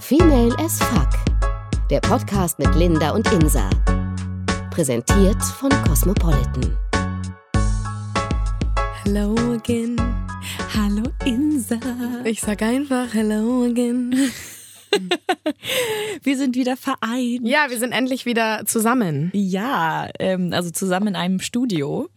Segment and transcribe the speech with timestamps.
[0.00, 1.08] Female as Fuck.
[1.90, 3.68] Der Podcast mit Linda und Insa.
[4.70, 6.76] Präsentiert von Cosmopolitan.
[9.04, 9.96] Hello again.
[10.74, 11.78] Hallo Insa.
[12.24, 14.14] Ich sag einfach Hello again.
[16.22, 17.40] Wir sind wieder vereint.
[17.42, 19.30] Ja, wir sind endlich wieder zusammen.
[19.32, 22.10] Ja, ähm, also zusammen in einem Studio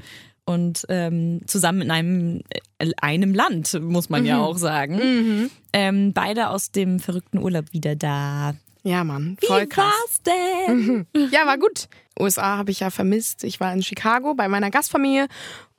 [0.46, 2.42] und ähm, zusammen in einem,
[2.80, 5.50] äh, einem Land, muss man ja auch sagen.
[5.74, 8.56] Ähm, beide aus dem verrückten Urlaub wieder da.
[8.84, 9.86] Ja, Mann, voll Wie krass.
[9.86, 11.08] war's denn?
[11.32, 11.88] Ja, war gut.
[12.20, 13.44] USA habe ich ja vermisst.
[13.44, 15.28] Ich war in Chicago bei meiner Gastfamilie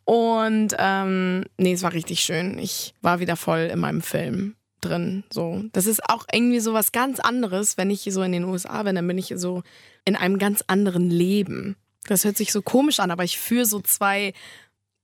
[0.05, 2.59] und ähm, nee, es war richtig schön.
[2.59, 5.25] Ich war wieder voll in meinem Film drin.
[5.33, 8.83] So, das ist auch irgendwie so was ganz anderes, wenn ich so in den USA
[8.83, 9.63] bin, dann bin ich so
[10.05, 11.77] in einem ganz anderen Leben.
[12.09, 14.33] Das hört sich so komisch an, aber ich führe so zwei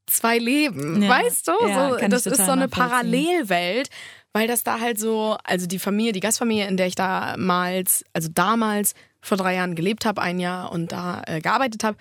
[0.06, 1.08] zwei Leben, Ja.
[1.08, 1.52] weißt du?
[1.66, 2.68] Ja, so, das ist so eine.
[2.68, 3.88] Parallelwelt,
[4.32, 8.28] weil das da halt so, also die Familie, die Gastfamilie, in der ich damals, also
[8.32, 11.96] damals vor drei Jahren gelebt habe, ein Jahr und da äh, gearbeitet habe,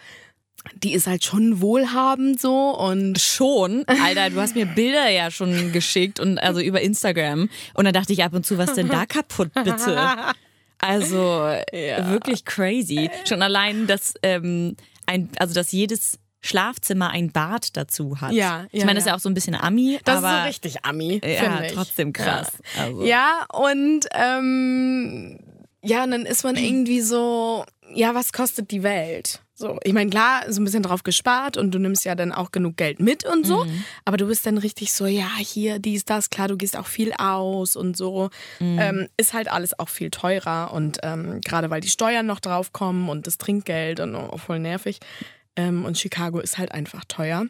[0.75, 5.71] die ist halt schon wohlhabend so und Schon, Alter, du hast mir Bilder ja schon
[5.71, 9.05] geschickt und also über Instagram und dann dachte ich ab und zu, was denn da
[9.05, 9.97] kaputt, bitte?
[10.83, 11.17] Also
[11.75, 13.11] wirklich crazy.
[13.29, 14.75] Schon allein, dass ähm,
[15.11, 18.31] ein, also dass jedes Schlafzimmer ein Bad dazu hat.
[18.31, 19.11] Ja, ich ja, meine, das ist ja.
[19.11, 21.73] ja auch so ein bisschen Ami, das aber ist so richtig Ami, ja, ich.
[21.73, 22.51] trotzdem krass.
[22.77, 23.03] Also.
[23.03, 25.39] Ja, und ähm,
[25.83, 29.41] ja, und dann ist man irgendwie so, ja, was kostet die Welt?
[29.61, 32.51] So, ich meine, klar, so ein bisschen drauf gespart und du nimmst ja dann auch
[32.51, 33.63] genug Geld mit und so,
[34.05, 37.13] aber du bist dann richtig so, ja, hier, dies, das, klar, du gehst auch viel
[37.17, 38.29] aus und so.
[38.79, 43.07] Ähm, ist halt alles auch viel teurer und ähm, gerade weil die Steuern noch draufkommen
[43.07, 44.99] und das Trinkgeld und auch voll nervig.
[45.55, 47.45] Ähm, und Chicago ist halt einfach teuer.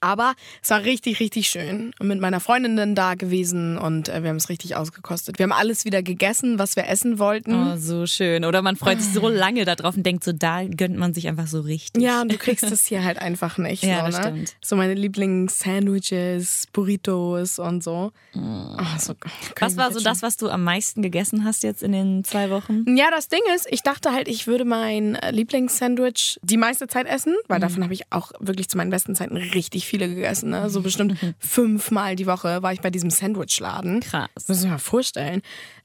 [0.00, 1.92] Aber es war richtig, richtig schön.
[1.98, 5.38] Und mit meiner Freundin dann da gewesen und äh, wir haben es richtig ausgekostet.
[5.38, 7.54] Wir haben alles wieder gegessen, was wir essen wollten.
[7.54, 8.44] Oh, so schön.
[8.44, 11.46] Oder man freut sich so lange darauf und denkt so, da gönnt man sich einfach
[11.46, 12.02] so richtig.
[12.02, 13.82] Ja, und du kriegst das hier halt einfach nicht.
[13.82, 14.22] Ja, so, das ne?
[14.22, 14.56] stimmt.
[14.62, 18.12] So meine Lieblings-Sandwiches, Burritos und so.
[18.34, 19.14] Oh, so
[19.58, 22.96] Was war so das, was du am meisten gegessen hast jetzt in den zwei Wochen?
[22.96, 27.06] Ja, das Ding ist, ich dachte halt, ich würde mein äh, Lieblingssandwich die meiste Zeit
[27.06, 30.50] essen, weil davon habe ich auch wirklich zu meinen besten Zeiten richtig viele gegessen.
[30.50, 30.68] Ne?
[30.70, 34.00] So bestimmt fünfmal die Woche war ich bei diesem Sandwichladen.
[34.00, 34.28] Krass.
[34.48, 35.42] Muss ich mal vorstellen.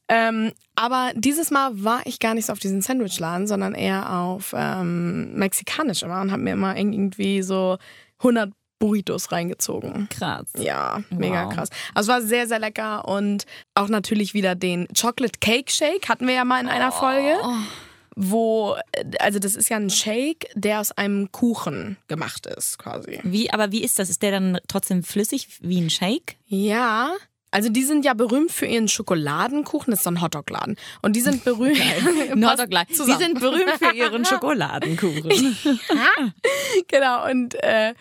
[0.09, 4.53] Ähm, aber dieses Mal war ich gar nicht so auf diesen Sandwichladen, sondern eher auf
[4.57, 7.77] ähm, mexikanisch immer und habe mir immer irgendwie so
[8.19, 10.09] 100 Burritos reingezogen.
[10.09, 10.47] Krass.
[10.57, 11.53] Ja, mega Wow.
[11.53, 11.69] krass.
[11.93, 13.45] Also es war sehr, sehr lecker und
[13.75, 17.35] auch natürlich wieder den Chocolate Cake Shake hatten wir ja mal in einer Folge,
[18.15, 18.75] wo,
[19.19, 23.19] also das ist ja ein Shake, der aus einem Kuchen gemacht ist quasi.
[23.23, 24.09] Wie, aber wie ist das?
[24.09, 26.35] Ist der dann trotzdem flüssig wie ein Shake?
[26.47, 27.13] Ja.
[27.53, 30.77] Also die sind ja berühmt für ihren Schokoladenkuchen, das ist so ein Hotdog-Laden.
[31.01, 31.77] Und die sind berühmt.
[31.77, 33.19] Sie zusammen.
[33.19, 35.57] sind berühmt für ihren Schokoladenkuchen.
[36.87, 37.93] genau, und äh,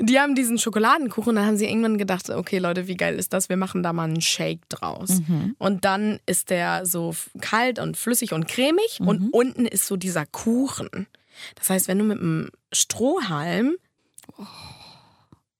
[0.00, 3.48] die haben diesen Schokoladenkuchen, dann haben sie irgendwann gedacht, okay Leute, wie geil ist das?
[3.48, 5.20] Wir machen da mal einen Shake draus.
[5.58, 10.26] Und dann ist der so kalt und flüssig und cremig und unten ist so dieser
[10.26, 11.06] Kuchen.
[11.54, 13.76] Das heißt, wenn du mit einem Strohhalm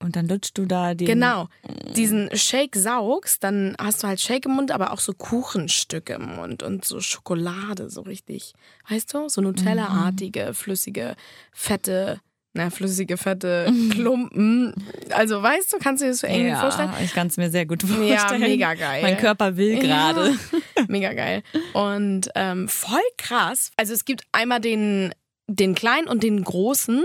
[0.03, 1.07] Und dann lutscht du da den.
[1.07, 1.49] genau
[1.95, 6.37] diesen Shake saugst, dann hast du halt Shake im Mund, aber auch so Kuchenstücke im
[6.37, 8.55] Mund und so Schokolade, so richtig,
[8.89, 11.17] weißt du, so Nutella-artige, flüssige,
[11.53, 12.21] fette,
[12.53, 14.75] na, flüssige, fette Klumpen.
[15.11, 16.91] Also, weißt du, kannst du dir das so irgendwie Ja, vorstellen?
[17.05, 18.09] ich kann es mir sehr gut vorstellen.
[18.09, 19.03] Ja, mega geil.
[19.03, 20.31] Mein Körper will gerade.
[20.77, 21.43] Ja, mega geil.
[21.75, 23.71] Und ähm, voll krass.
[23.77, 25.15] Also es gibt einmal den,
[25.47, 27.05] den kleinen und den großen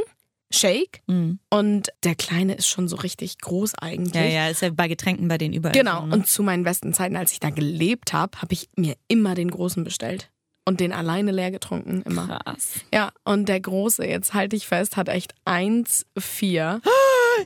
[0.51, 1.01] Shake.
[1.07, 1.39] Mhm.
[1.50, 4.13] Und der kleine ist schon so richtig groß eigentlich.
[4.16, 5.73] Ja, ja, ist ja bei Getränken bei denen überall.
[5.73, 6.01] Genau.
[6.01, 6.13] so, ne?
[6.16, 9.51] Und zu meinen besten Zeiten, als ich da gelebt habe, habe ich mir immer den
[9.51, 10.29] großen bestellt.
[10.68, 12.40] Und den alleine leer getrunken, immer.
[12.44, 12.72] Krass.
[12.92, 16.81] Ja, und der große, jetzt halte ich fest, hat echt 1,4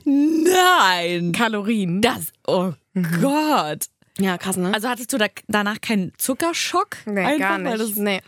[0.05, 1.31] Nein!
[1.33, 2.01] Kalorien.
[2.01, 2.73] Das, oh
[3.21, 3.85] Gott.
[4.19, 4.73] Ja, krass, ne?
[4.73, 6.97] Also hattest du da, danach keinen Zuckerschock?
[7.05, 7.79] nee, Einfach, gar nicht.
[7.79, 8.21] Das, Nee.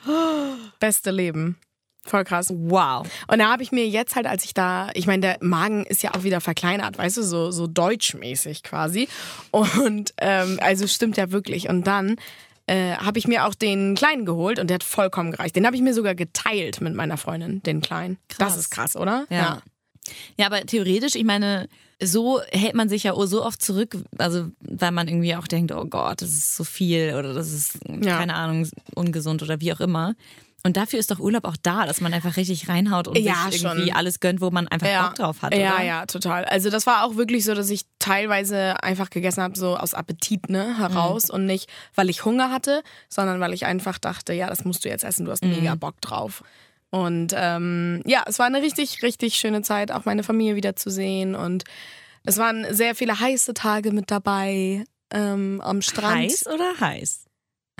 [0.80, 1.58] Beste Leben.
[2.04, 2.48] Voll krass.
[2.50, 3.06] wow.
[3.28, 6.02] Und da habe ich mir jetzt halt, als ich da, ich meine, der Magen ist
[6.02, 9.08] ja auch wieder verkleinert, weißt du, so, so deutschmäßig quasi.
[9.52, 11.70] Und ähm, also stimmt ja wirklich.
[11.70, 12.16] Und dann
[12.68, 15.56] äh, habe ich mir auch den kleinen geholt und der hat vollkommen gereicht.
[15.56, 18.18] Den habe ich mir sogar geteilt mit meiner Freundin, den kleinen.
[18.38, 19.26] Das ist krass, oder?
[19.30, 19.62] Ja.
[20.38, 21.68] Ja, aber theoretisch, ich meine,
[22.02, 25.86] so hält man sich ja so oft zurück, also weil man irgendwie auch denkt, oh
[25.86, 28.18] Gott, das ist so viel oder das ist, Ja.
[28.18, 30.16] keine Ahnung, ungesund oder wie auch immer.
[30.64, 33.64] Und dafür ist doch Urlaub auch da, dass man einfach richtig reinhaut und Ja, sich
[33.64, 33.96] irgendwie schon.
[33.98, 35.56] alles gönnt, wo man einfach Bock drauf hat.
[35.56, 35.84] Ja, oder?
[35.84, 36.46] ja, total.
[36.46, 40.50] Also das war auch wirklich so, dass ich teilweise einfach gegessen habe, so aus Appetit
[40.50, 41.34] ne, heraus Mhm.
[41.36, 44.90] und nicht, weil ich Hunger hatte, sondern weil ich einfach dachte, ja, das musst du
[44.90, 45.50] jetzt essen, du hast Mhm.
[45.52, 46.44] mega Bock drauf.
[46.92, 51.34] Und ähm, ja, es war eine richtig, richtig schöne Zeit, auch meine Familie wiederzusehen.
[51.36, 51.64] Und
[52.24, 56.18] es waren sehr viele heiße Tage mit dabei ähm, am Strand.
[56.32, 57.26] Heiß oder heiß?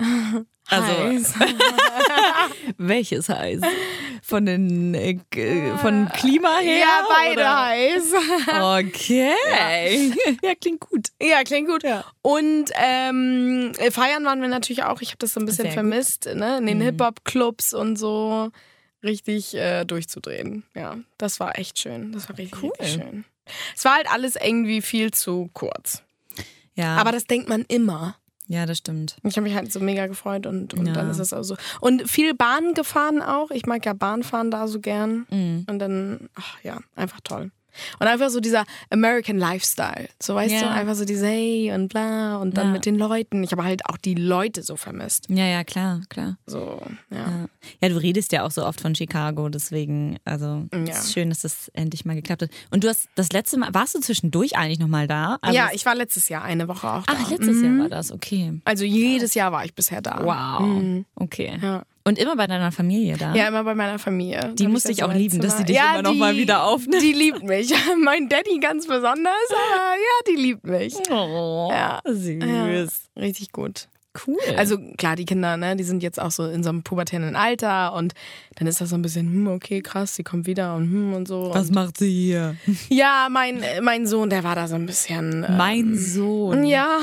[0.68, 1.34] Also, Heiß.
[2.78, 3.60] welches heiß?
[4.22, 5.18] Von den äh,
[5.78, 6.78] von Klima her?
[6.78, 7.66] ja, beide oder?
[7.66, 8.12] heiß.
[8.86, 10.12] Okay.
[10.42, 10.54] Ja.
[10.54, 11.08] klingt gut.
[11.20, 11.82] Ja, klingt gut.
[12.22, 15.00] Und ähm, feiern waren wir natürlich auch.
[15.00, 15.74] Ich habe das so ein bisschen Sehr gut.
[15.74, 16.58] vermisst, ne?
[16.58, 16.82] in den Mhm.
[16.82, 18.50] Hip-Hop-Clubs und so
[19.02, 20.62] richtig äh, durchzudrehen.
[20.74, 22.12] Ja, das war echt schön.
[22.12, 22.72] Das war richtig, Cool.
[22.80, 23.24] richtig schön.
[23.76, 26.02] Es war halt alles irgendwie viel zu kurz.
[26.74, 28.16] Ja, Aber das denkt man immer.
[28.48, 29.16] Ja, das stimmt.
[29.22, 30.92] Ich habe mich halt so mega gefreut und, und Ja.
[30.92, 31.56] dann ist es auch so.
[31.80, 33.50] Und viel Bahn gefahren auch.
[33.50, 35.26] Ich mag ja Bahnfahren da so gern.
[35.30, 35.66] Mhm.
[35.68, 37.50] Und dann, ach ja, einfach toll.
[37.98, 40.08] Und einfach so dieser American Lifestyle.
[40.22, 40.60] So weißt Ja.
[40.62, 42.72] du, einfach so diese Hey und bla und dann Ja.
[42.72, 43.42] mit den Leuten.
[43.44, 45.26] Ich habe halt auch die Leute so vermisst.
[45.28, 46.36] Ja, ja, klar, klar.
[46.46, 46.80] So,
[47.10, 47.16] ja.
[47.18, 47.46] Ja.
[47.80, 51.40] ja, du redest ja auch so oft von Chicago, deswegen, also es ist schön, dass
[51.42, 52.50] das endlich mal geklappt hat.
[52.70, 55.38] Und du hast das letzte Mal, warst du zwischendurch eigentlich nochmal da?
[55.42, 57.14] Also ja, ich war letztes Jahr eine Woche auch da.
[57.16, 57.64] Ach, letztes Mhm.
[57.64, 58.60] Jahr war das, okay.
[58.64, 60.20] Also jedes Jahr war ich bisher da.
[60.22, 60.66] Wow.
[60.66, 61.04] Mhm.
[61.14, 61.58] Okay.
[61.62, 61.84] Ja.
[62.04, 63.32] Und immer bei deiner Familie da?
[63.34, 64.52] Ja, immer bei meiner Familie.
[64.54, 66.40] Die Hab musste das ich auch lieben, dass sie dich ja, immer noch mal die-
[66.40, 67.00] wieder aufnimmt.
[67.02, 67.72] Die liebt mich.
[68.04, 70.94] mein Daddy ganz besonders, aber ja, die liebt mich.
[71.10, 72.00] Oh, Ja.
[72.04, 72.38] süß.
[72.40, 73.86] Ja, richtig gut.
[74.26, 74.38] Cool.
[74.56, 77.94] Also klar, die Kinder, ne, die sind jetzt auch so in so einem pubertären Alter
[77.94, 78.12] und
[78.56, 81.28] dann ist das so ein bisschen, hm, okay, krass, sie kommt wieder und hm und
[81.28, 81.50] so.
[81.54, 82.56] was und, macht sie hier?
[82.90, 85.44] ja, mein, mein Sohn, der war da so ein bisschen.
[85.44, 86.64] Äh, Mein Sohn.
[86.64, 87.00] Ja.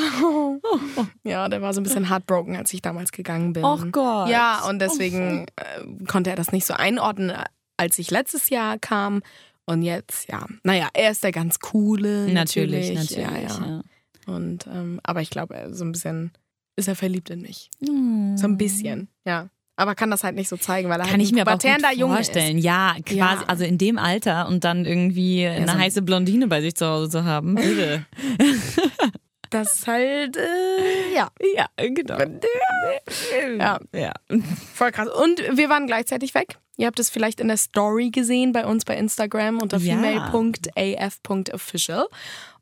[1.23, 3.63] ja, der war so ein bisschen heartbroken, als ich damals gegangen bin.
[3.63, 4.29] Och Gott.
[4.29, 7.33] Ja, und deswegen äh, konnte er das nicht so einordnen,
[7.77, 9.21] als ich letztes Jahr kam.
[9.65, 12.31] Und jetzt, ja, naja, er ist der ganz coole.
[12.31, 13.51] Natürlich, Natürlich, natürlich.
[13.51, 13.67] Ja, ja.
[13.67, 13.81] ja.
[14.35, 16.31] Und, ähm, aber ich glaube, er so ein bisschen
[16.79, 17.69] ist er verliebt in mich.
[17.85, 18.37] Hm.
[18.37, 19.49] So ein bisschen, ja.
[19.75, 21.59] Aber kann das halt nicht so zeigen, weil er Kann halt ich mir aber auch
[21.61, 22.57] gut vorstellen.
[22.57, 22.63] ist.
[22.65, 23.43] Ja, quasi, Ja.
[23.47, 27.09] also in dem Alter und dann irgendwie eine so- heiße Blondine bei sich zu Hause
[27.09, 27.55] zu haben.
[27.77, 28.05] Bitte.
[29.51, 31.29] Das ist halt, äh, ja.
[31.55, 32.17] ja, genau.
[33.57, 34.11] Ja, Ja.
[34.73, 35.07] voll krass.
[35.09, 36.57] Und wir waren gleichzeitig weg.
[36.77, 39.95] Ihr habt es vielleicht in der Story gesehen bei uns bei Instagram unter Ja.
[39.95, 42.05] female.af.official.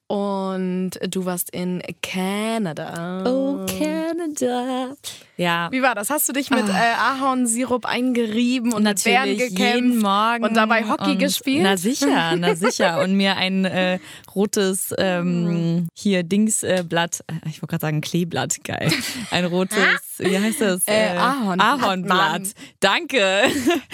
[0.07, 3.23] Und du warst in Canada.
[3.25, 4.95] Oh, Canada.
[5.35, 5.67] Ja.
[5.71, 6.09] Wie war das?
[6.09, 9.75] Hast du dich mit äh, Ahornsirup eingerieben und mit Bären Natürlich gekämpft?
[9.75, 11.61] jeden Morgen und dabei Hockey und, gespielt?
[11.63, 13.01] Na sicher, na sicher.
[13.03, 13.99] Und mir ein äh,
[14.33, 18.89] rotes ähm, hier Dingsblatt, äh, ich wollte gerade sagen Kleeblatt, geil.
[19.31, 19.77] Ein rotes,
[20.19, 20.87] wie heißt das?
[20.87, 22.43] Äh, Ahorn- Ahornblatt.
[22.79, 23.41] Danke.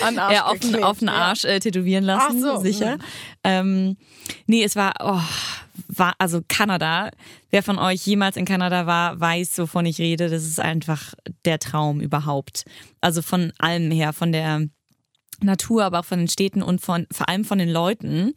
[0.01, 1.13] An Arsch ja, auf, den, geklebt, auf den ja.
[1.15, 2.97] Arsch äh, tätowieren lassen, Ach so, sicher.
[3.43, 3.97] Ähm,
[4.45, 5.19] nee, es war, oh,
[5.87, 7.11] war, also Kanada.
[7.49, 10.29] Wer von euch jemals in Kanada war, weiß, wovon ich rede.
[10.29, 11.13] Das ist einfach
[11.45, 12.63] der Traum überhaupt.
[13.01, 14.67] Also von allem her, von der
[15.41, 18.33] Natur, aber auch von den Städten und von, vor allem von den Leuten.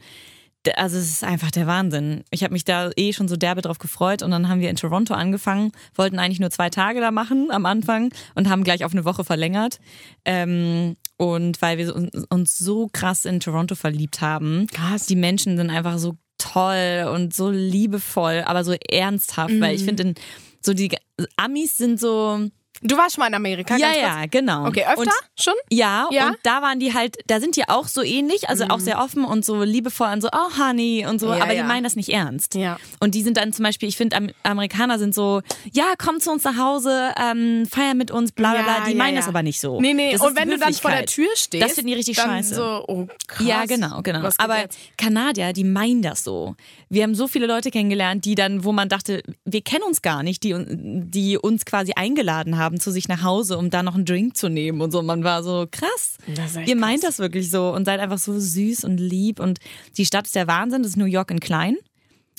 [0.75, 2.25] Also es ist einfach der Wahnsinn.
[2.31, 4.75] Ich habe mich da eh schon so derbe drauf gefreut und dann haben wir in
[4.75, 8.93] Toronto angefangen, wollten eigentlich nur zwei Tage da machen am Anfang und haben gleich auf
[8.93, 9.79] eine Woche verlängert.
[10.25, 14.67] Ähm, und weil wir uns, uns so krass in Toronto verliebt haben.
[14.67, 15.06] Krass.
[15.06, 16.17] Die Menschen sind einfach so
[16.52, 19.87] toll und so liebevoll, aber so ernsthaft, weil ich Mhm.
[19.87, 20.14] finde, in-
[20.60, 20.90] so die
[21.37, 22.40] Amis sind so,
[22.82, 24.06] Du warst schon mal in Amerika, ja, ganz kurz.
[24.06, 24.66] ja, genau.
[24.66, 25.54] Okay, öfter Und schon?
[25.71, 26.28] ja, Ja?
[26.28, 29.25] und da waren die halt, da sind die auch so ähnlich, also auch sehr offen
[29.25, 31.62] und so liebevoll und so, oh Honey und so, Ja, aber ja.
[31.62, 32.54] die meinen das nicht ernst.
[32.54, 32.78] Ja.
[33.00, 35.42] Und die sind dann zum Beispiel, ich finde, Am Amerikaner sind so,
[35.73, 38.78] ja, komm zu uns nach Hause, ähm, feier mit uns, bla bla bla.
[38.78, 39.21] Ja, Die ja, meinen ja.
[39.21, 39.80] das aber nicht so.
[39.80, 41.06] Nee, nee, Das und wenn du dann vor der.
[41.06, 42.54] Tür stehst, Das finden die richtig scheiße.
[42.54, 43.47] so, oh krass.
[43.47, 44.28] Ja, genau, genau.
[44.38, 44.76] Aber jetzt?
[44.99, 46.56] Kanadier, die meinen das so.
[46.88, 50.23] Wir haben so viele Leute kennengelernt, die dann, wo man dachte, wir kennen uns gar
[50.23, 54.04] nicht, die, die uns quasi eingeladen haben zu sich nach Hause, um da noch einen
[54.04, 54.99] Drink zu nehmen und so.
[54.99, 56.18] Und man war so, krass.
[56.66, 59.40] Ihr meint das wirklich so und seid einfach so süß und lieb.
[59.40, 59.58] Und
[59.96, 61.76] die Stadt ist der Wahnsinn, das ist New York in klein.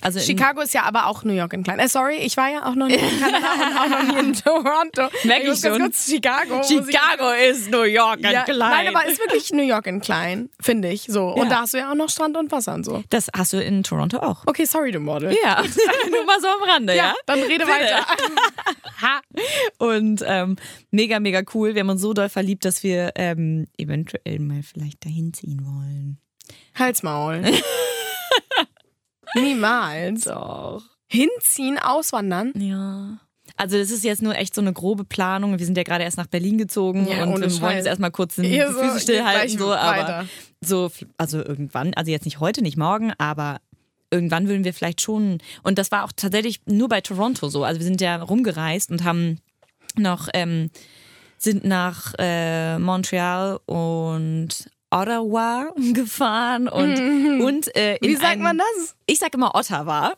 [0.02, 1.80] Also Chicago ist ja aber auch New York in klein.
[1.80, 4.34] Äh, sorry, ich war ja auch noch nie in Kanada und auch noch nie in
[4.44, 5.08] Toronto.
[5.24, 5.80] Merk ich ich schon.
[5.80, 6.62] kurz Chicago.
[6.64, 8.60] Chicago ist New York in Ja, klein.
[8.60, 11.06] nein, aber ist wirklich New York in klein, finde ich.
[11.10, 11.30] So.
[11.30, 11.50] Und Ja.
[11.50, 13.04] da hast du ja auch noch Strand und Wasser und so.
[13.10, 14.44] das hast du in Toronto auch.
[14.46, 15.36] Okay, sorry, du Model.
[15.44, 15.64] Ja,
[16.12, 17.16] nur mal so am Rande, ja?
[17.26, 18.06] dann rede weiter.
[19.02, 19.22] Ha.
[19.78, 20.56] Und ähm,
[20.90, 21.76] mega, mega cool.
[21.76, 26.18] Wir haben uns so doll verliebt, dass wir ähm, eventuell mal vielleicht dahin ziehen wollen.
[26.74, 27.44] Halsmaul.
[29.42, 30.26] Niemals.
[30.26, 30.84] Doch.
[31.08, 32.54] Hinziehen, auswandern.
[32.58, 33.20] Ja.
[33.56, 35.58] Also das ist jetzt nur echt so eine grobe Planung.
[35.58, 38.36] Wir sind ja gerade erst nach Berlin gezogen Ja, und wir wollen jetzt erstmal kurz
[38.36, 40.26] den die so, Füße stillhalten, so, aber weiter.
[40.62, 43.60] so, also irgendwann, also jetzt nicht heute, nicht morgen, aber
[44.12, 45.40] irgendwann würden wir vielleicht schon.
[45.64, 47.64] Und das war auch tatsächlich nur bei Toronto so.
[47.64, 49.40] Also wir sind ja rumgereist und haben
[49.96, 50.70] noch ähm,
[51.38, 58.58] sind nach äh, Montreal und Ottawa gefahren und, und äh, in Wie sagt einem- man
[58.58, 58.96] das?
[59.06, 60.14] ich sag immer Ottawa.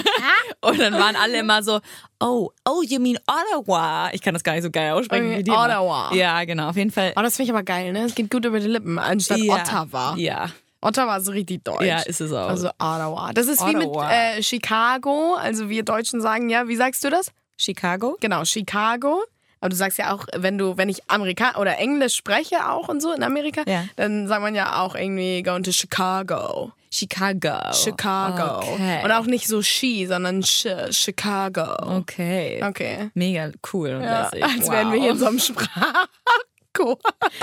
[0.60, 1.80] und dann waren alle immer so,
[2.20, 4.10] oh, oh, you mean Ottawa.
[4.12, 5.50] Ich kann das gar nicht so geil aussprechen Okay, wie die.
[5.50, 5.64] immer.
[5.64, 6.10] Ottawa.
[6.14, 7.12] Ja, genau, auf jeden Fall.
[7.16, 8.04] Oh, das finde ich aber geil, ne?
[8.04, 10.14] Es geht gut über die Lippen, anstatt ja, Ottawa.
[10.16, 10.50] Ja,
[10.82, 11.82] Ottawa ist so richtig deutsch.
[11.84, 12.48] ja, ist es auch.
[12.48, 13.32] Also Ottawa.
[13.34, 14.10] Das ist wie mit Ottawa.
[14.12, 15.34] äh, Chicago.
[15.34, 17.30] Also wir Deutschen sagen ja, wie sagst du das?
[17.58, 18.16] Chicago?
[18.20, 19.22] Genau, Chicago.
[19.60, 23.00] Aber du sagst ja auch, wenn du, wenn ich Amerika oder Englisch spreche auch und
[23.02, 23.84] so in Amerika, Ja.
[23.96, 26.72] dann sagt man ja auch irgendwie going to Chicago.
[26.92, 27.72] Chicago.
[27.72, 28.58] Chicago.
[28.72, 29.04] Okay.
[29.04, 31.98] Und auch nicht so Ski, sondern Sch Chicago.
[31.98, 32.60] Okay.
[32.66, 33.10] Okay.
[33.14, 34.42] Mega cool und Ja, lässig.
[34.42, 34.70] als wow.
[34.72, 36.98] wären wir hier in so einem Sprachkurs.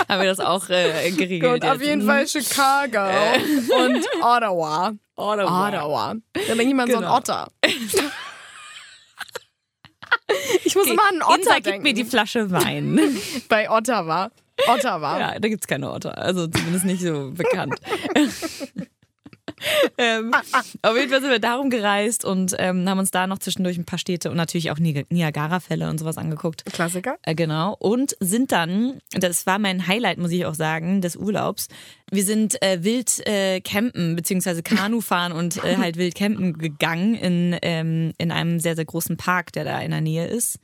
[0.08, 1.62] Haben wir das auch äh, geregelt.
[1.64, 3.06] Und auf jeden Fall Chicago
[3.78, 4.92] und Ottawa.
[5.16, 5.68] Ottawa.
[5.68, 6.14] Ottawa.
[6.34, 7.08] Da denke ich mal so Genau.
[7.08, 7.48] ein Otter.
[10.64, 11.82] Ich muss Okay, immer an einen Otter Insa, gib denken.
[11.82, 13.00] mir die Flasche Wein.
[13.48, 14.30] Bei Ottawa.
[14.66, 15.18] Ottawa.
[15.18, 16.16] Ja, da gibt's keine Otter.
[16.18, 17.74] Also zumindest nicht so bekannt.
[19.98, 20.32] ähm,
[20.82, 23.84] auf jeden Fall sind wir darum gereist und ähm, haben uns da noch zwischendurch ein
[23.84, 26.64] paar Städte und natürlich auch Ni- Niagara-Fälle und sowas angeguckt.
[26.66, 27.16] Klassiker.
[27.22, 27.76] Äh, genau.
[27.78, 31.68] Und sind dann, das war mein Highlight, muss ich auch sagen, des Urlaubs.
[32.10, 37.14] Wir sind äh, wild äh, campen, beziehungsweise Kanu fahren und äh, halt wild campen gegangen
[37.14, 40.58] in, ähm, in einem sehr, sehr großen Park, der da in der Nähe ist.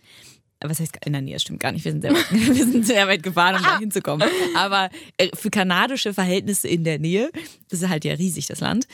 [0.67, 1.39] Was heißt in der Nähe?
[1.39, 1.85] Stimmt gar nicht.
[1.85, 4.27] Wir sind sehr weit, wir sind sehr weit gefahren, um da hinzukommen.
[4.57, 7.31] Aber äh, für kanadische Verhältnisse in der Nähe,
[7.69, 8.87] das ist halt ja riesig, das Land.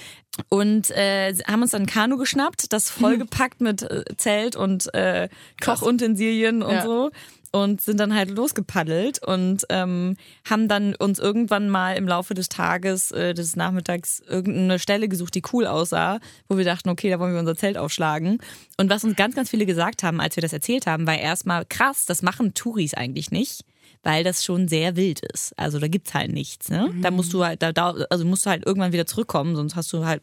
[0.48, 5.28] Und äh, haben uns dann ein Kanu geschnappt, das vollgepackt mit äh, Zelt und äh,
[5.62, 6.82] Kochutensilien und Ja.
[6.82, 7.10] so.
[7.52, 10.16] Und sind dann halt losgepaddelt und ähm,
[10.48, 15.34] haben dann uns irgendwann mal im Laufe des Tages, äh, des Nachmittags, irgendeine Stelle gesucht,
[15.34, 18.38] die cool aussah, wo wir dachten, okay, da wollen wir unser Zelt aufschlagen.
[18.76, 21.64] Und was uns ganz, ganz viele gesagt haben, als wir das erzählt haben, war erstmal
[21.64, 23.62] krass, das machen Touris eigentlich nicht.
[24.02, 25.52] Weil das schon sehr wild ist.
[25.58, 26.70] Also da gibt's halt nichts.
[26.70, 26.88] Ne?
[27.02, 29.92] Da musst du halt, da, da, also musst du halt irgendwann wieder zurückkommen, sonst hast
[29.92, 30.22] du halt,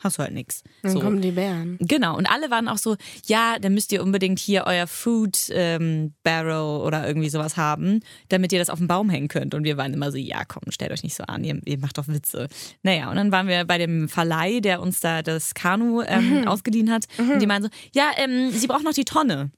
[0.00, 0.62] hast du halt nichts.
[0.82, 1.76] Dann kommen die Bären.
[1.80, 6.14] Genau, und alle waren auch so, ja, dann müsst ihr unbedingt hier euer Food ähm,
[6.22, 9.54] Barrel oder irgendwie sowas haben, damit ihr das auf den Baum hängen könnt.
[9.54, 11.98] Und wir waren immer so, ja, komm, stellt euch nicht so an, ihr, ihr macht
[11.98, 12.48] doch Witze.
[12.82, 16.90] Naja, und dann waren wir bei dem Verleih, der uns da das Kanu ähm, ausgeliehen
[16.90, 17.04] hat.
[17.18, 19.50] Und die meinen so, ja, ähm, sie braucht noch die Tonne.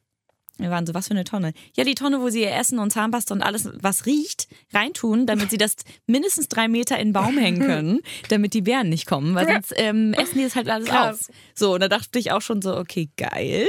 [0.63, 1.53] Wir waren so, was für eine Tonne?
[1.77, 5.51] Ja, die Tonne, wo sie ihr Essen und Zahnpasta und alles, was riecht, reintun, damit
[5.51, 5.75] sie das
[6.07, 9.75] mindestens drei Meter in den Baum hängen können, damit die Bären nicht kommen, weil sonst
[9.77, 11.29] ähm, essen die das halt alles Krass.
[11.29, 11.37] auf.
[11.55, 13.67] So, und da dachte ich auch schon so, okay, geil.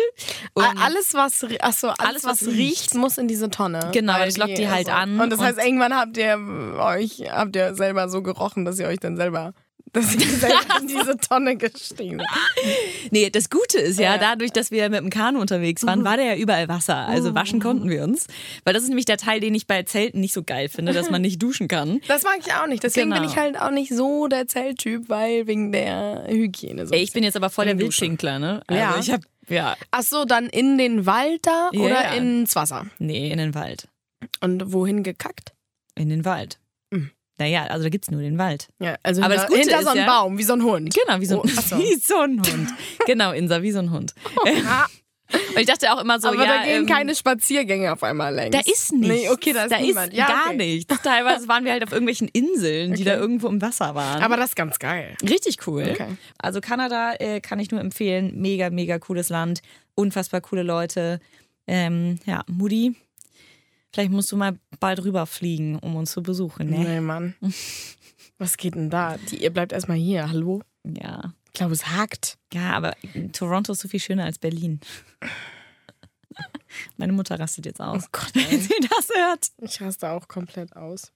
[0.54, 2.96] Und alles, was, ri- ach so, alles, Alles, was, was riecht, riecht.
[2.96, 3.90] muss in diese Tonne.
[3.92, 6.38] Genau, Weil das lockt die halt an Und das heißt, irgendwann habt ihr
[6.80, 9.54] euch, habt ihr selber so gerochen, dass ihr euch dann selber,
[9.94, 12.22] dass ihr selber in diese Tonne gestiegen
[13.12, 16.24] nee, das Gute ist ja, dadurch, dass wir mit dem Kanu unterwegs waren, war da
[16.24, 16.96] ja überall Wasser.
[17.08, 18.28] Also waschen konnten wir uns.
[18.64, 21.10] Weil das ist nämlich der Teil, den ich bei Zelten nicht so geil finde, dass
[21.10, 22.02] man nicht duschen kann.
[22.08, 22.84] Das mag ich auch nicht.
[22.84, 23.32] Deswegen bin Genau.
[23.32, 26.86] ich halt auch nicht so der Zelttyp, weil wegen der Hygiene.
[26.88, 27.78] So Ey, ich bin jetzt aber voll der.
[27.78, 28.62] Wildpinkler, ne?
[28.68, 28.98] Also Ja.
[29.00, 32.86] ich hab, ja, Ach so, dann in den Wald da Ja, oder ins Wasser?
[33.00, 33.88] nee, in den Wald.
[34.42, 35.54] Und wohin gekackt?
[35.96, 36.60] In den Wald.
[37.40, 38.68] Naja, also da gibt's nur den Wald.
[38.80, 40.64] Ja, also Aber hinter, das Gute hinter ist so einem ja- Baum, wie so ein
[40.64, 40.94] Hund.
[40.94, 41.78] Genau, wie so, Oh, ach so.
[41.80, 42.70] wie so ein Hund.
[43.08, 44.14] genau, Insa, wie so ein Hund.
[45.36, 48.04] Ah, Und ich dachte auch immer so, aber ja, da gehen ähm, keine Spaziergänge auf
[48.04, 48.52] einmal längs.
[48.52, 49.08] Da ist nichts.
[49.24, 50.14] Nee, okay, da ist da niemand.
[50.14, 50.58] Ist ja, gar okay.
[50.58, 51.02] nichts.
[51.02, 53.16] Teilweise waren wir halt auf irgendwelchen Inseln, die Okay.
[53.16, 54.22] da irgendwo im Wasser waren.
[54.22, 55.16] Aber das ist ganz geil.
[55.28, 55.88] Richtig cool.
[55.92, 56.18] Okay.
[56.38, 58.34] Also Kanada äh, kann ich nur empfehlen.
[58.36, 59.62] Mega, mega cooles Land.
[59.96, 61.20] Unfassbar coole Leute.
[61.66, 62.94] Ähm, ja, Moody,
[63.94, 66.70] vielleicht musst du mal bald rüberfliegen, um uns zu besuchen.
[66.70, 66.80] Ne?
[66.80, 67.36] Nee, Mann.
[68.38, 69.18] Was geht denn da?
[69.30, 70.30] Die, ihr bleibt erstmal hier.
[70.30, 70.62] Hallo?
[70.84, 71.34] Ja.
[71.48, 72.38] Ich glaube, es hakt.
[72.52, 72.96] Ja, aber
[73.32, 74.80] Toronto ist so viel schöner als Berlin.
[76.98, 78.04] Meine Mutter rastet jetzt aus.
[78.06, 79.48] Oh Gott, wenn sie das hört.
[79.62, 81.12] Ich raste auch komplett aus.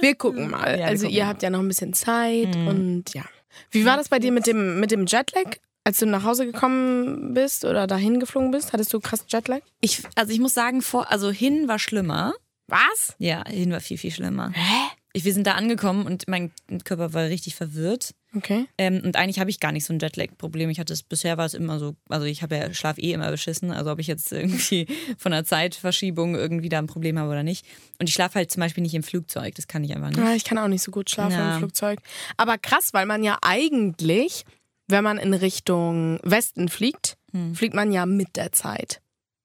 [0.00, 0.72] Wir gucken mal.
[0.72, 1.28] Ja, wir also gucken ihr mal.
[1.30, 2.66] habt ja noch ein bisschen Zeit Mhm.
[2.68, 3.24] und ja.
[3.70, 5.56] Wie war das bei dir mit dem, mit dem Jetlag?
[5.86, 9.60] Als du nach Hause gekommen bist oder dahin geflogen bist, hattest du krass Jetlag?
[9.80, 12.34] Ich, also ich muss sagen, vor, also hin war schlimmer.
[12.66, 13.14] Was?
[13.18, 14.50] Ja, hin war viel, viel schlimmer.
[14.52, 14.88] Hä?
[15.12, 16.50] Ich, wir sind da angekommen und mein
[16.82, 18.16] Körper war richtig verwirrt.
[18.34, 18.66] Okay.
[18.78, 20.68] Ähm, und eigentlich habe ich gar nicht so ein Jetlag-Problem.
[20.70, 23.30] Ich hatte es bisher war es immer so, also ich habe ja Schlaf eh immer
[23.30, 23.70] beschissen.
[23.70, 24.88] Also ob ich jetzt irgendwie
[25.18, 27.64] von der Zeitverschiebung irgendwie da ein Problem habe oder nicht.
[28.00, 29.54] Und ich schlafe halt zum Beispiel nicht im Flugzeug.
[29.54, 30.18] Das kann ich einfach nicht.
[30.18, 31.52] Ja, ich kann auch nicht so gut schlafen Ja.
[31.54, 32.00] im Flugzeug.
[32.36, 34.44] Aber krass, weil man ja eigentlich,
[34.88, 37.54] wenn man in Richtung Westen fliegt, Hm.
[37.54, 39.00] fliegt man ja mit der Zeit.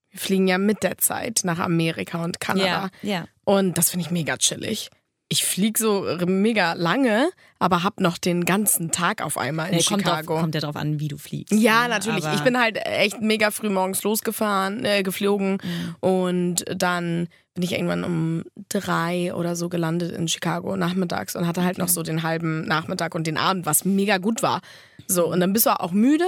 [0.09, 2.89] Wir fliegen ja mit der Zeit nach Amerika und Kanada.
[3.01, 3.27] Ja, ja.
[3.43, 4.89] Und das finde ich mega chillig.
[5.33, 9.83] Ich fliege so mega lange, aber hab noch den ganzen Tag auf einmal in Nee,
[9.83, 10.33] kommt, Chicago.
[10.33, 11.53] drauf, kommt ja drauf an, wie du fliegst.
[11.57, 11.89] Ja, ne?
[11.89, 12.25] natürlich.
[12.25, 15.95] Aber Ich bin halt echt mega früh morgens losgefahren, äh, geflogen Mhm.
[16.01, 21.63] und dann bin ich irgendwann um drei oder so gelandet in Chicago nachmittags und hatte
[21.63, 24.59] halt noch so den halben Nachmittag und den Abend, was mega gut war.
[25.07, 26.25] So, und dann bist du auch müde,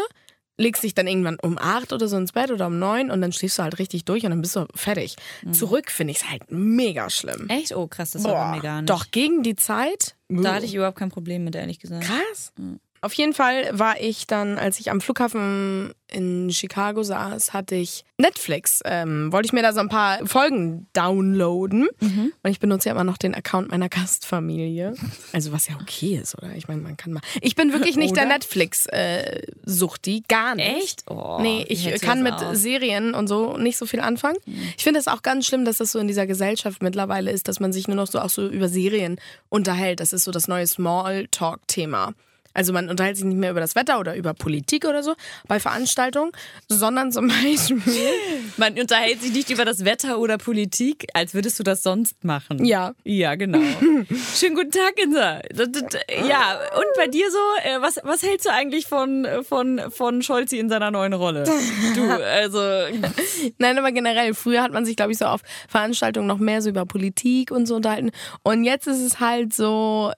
[0.57, 3.31] legst dich dann irgendwann um acht oder so ins Bett oder um neun und dann
[3.31, 5.15] schläfst du halt richtig durch und dann bist du fertig.
[5.43, 5.53] Mhm.
[5.53, 7.47] Zurück finde ich es halt mega schlimm.
[7.49, 7.75] Echt?
[7.75, 8.89] Oh, krass, das war bei mir gar nicht.
[8.89, 10.15] Doch, gegen die Zeit.
[10.29, 12.05] Da hatte ich überhaupt kein Problem mit, ehrlich gesagt.
[12.05, 12.53] Krass.
[13.03, 18.05] Auf jeden Fall war ich dann, als ich am Flughafen in Chicago saß, hatte ich
[18.17, 18.79] Netflix.
[18.85, 21.89] Ähm, wollte ich mir da so ein paar Folgen downloaden.
[21.99, 24.93] Und ich benutze ja immer noch den Account meiner Gastfamilie.
[25.33, 26.55] Also was ja okay ist, oder?
[26.55, 27.21] Ich meine, man kann mal.
[27.41, 28.33] Ich bin wirklich nicht der Oder?
[28.35, 30.83] Netflix-Suchti, gar nicht.
[30.83, 31.03] Echt?
[31.09, 32.57] Oh, Nee, ich kann mit aus?
[32.59, 34.37] Serien und so nicht so viel anfangen.
[34.77, 37.59] Ich finde es auch ganz schlimm, dass das so in dieser Gesellschaft mittlerweile ist, dass
[37.59, 39.19] man sich nur noch so auch so über Serien
[39.49, 39.99] unterhält.
[39.99, 42.13] Das ist so das neue Smalltalk-Thema.
[42.53, 45.15] Also man unterhält sich nicht mehr über das Wetter oder über Politik oder so
[45.47, 46.31] bei Veranstaltungen,
[46.67, 47.81] sondern zum Beispiel
[48.57, 52.63] Man unterhält sich nicht über das Wetter oder Politik, als würdest du das sonst machen.
[52.63, 52.93] Ja.
[53.03, 53.59] Ja, genau.
[54.35, 55.41] Schönen guten Tag, Insa.
[56.27, 60.57] Ja, und bei dir so, äh, was, was hältst du eigentlich von, von, von Scholzi
[60.57, 61.43] in seiner neuen Rolle?
[61.95, 62.59] Du, also,
[63.57, 66.69] Nein, aber generell, früher hat man sich, glaube ich, so auf Veranstaltungen noch mehr so
[66.69, 68.11] über Politik und so unterhalten.
[68.41, 70.11] Und jetzt ist es halt so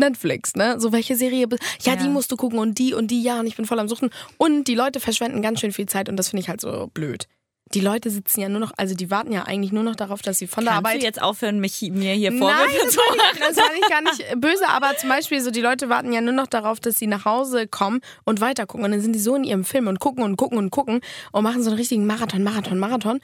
[0.00, 0.80] Netflix, ne?
[0.80, 2.10] So welche Serie, be- ja, die Ja.
[2.10, 4.10] musst du gucken und die und die, ja, und ich bin voll am Suchen.
[4.38, 7.26] Und die Leute verschwenden ganz schön viel Zeit und das finde ich halt so blöd.
[7.72, 10.38] Die Leute sitzen ja nur noch, also die warten ja eigentlich nur noch darauf, dass
[10.40, 13.38] sie von der kannst Arbeit du jetzt aufhören, mich, mir hier Vorwürfe das zu machen?
[13.38, 16.32] das meine ich gar nicht böse, aber zum Beispiel so, die Leute warten ja nur
[16.32, 18.84] noch darauf, dass sie nach Hause kommen und weiter gucken.
[18.86, 21.44] Und dann sind die so in ihrem Film und gucken und gucken und gucken und
[21.44, 23.20] machen so einen richtigen Marathon, Marathon, Marathon.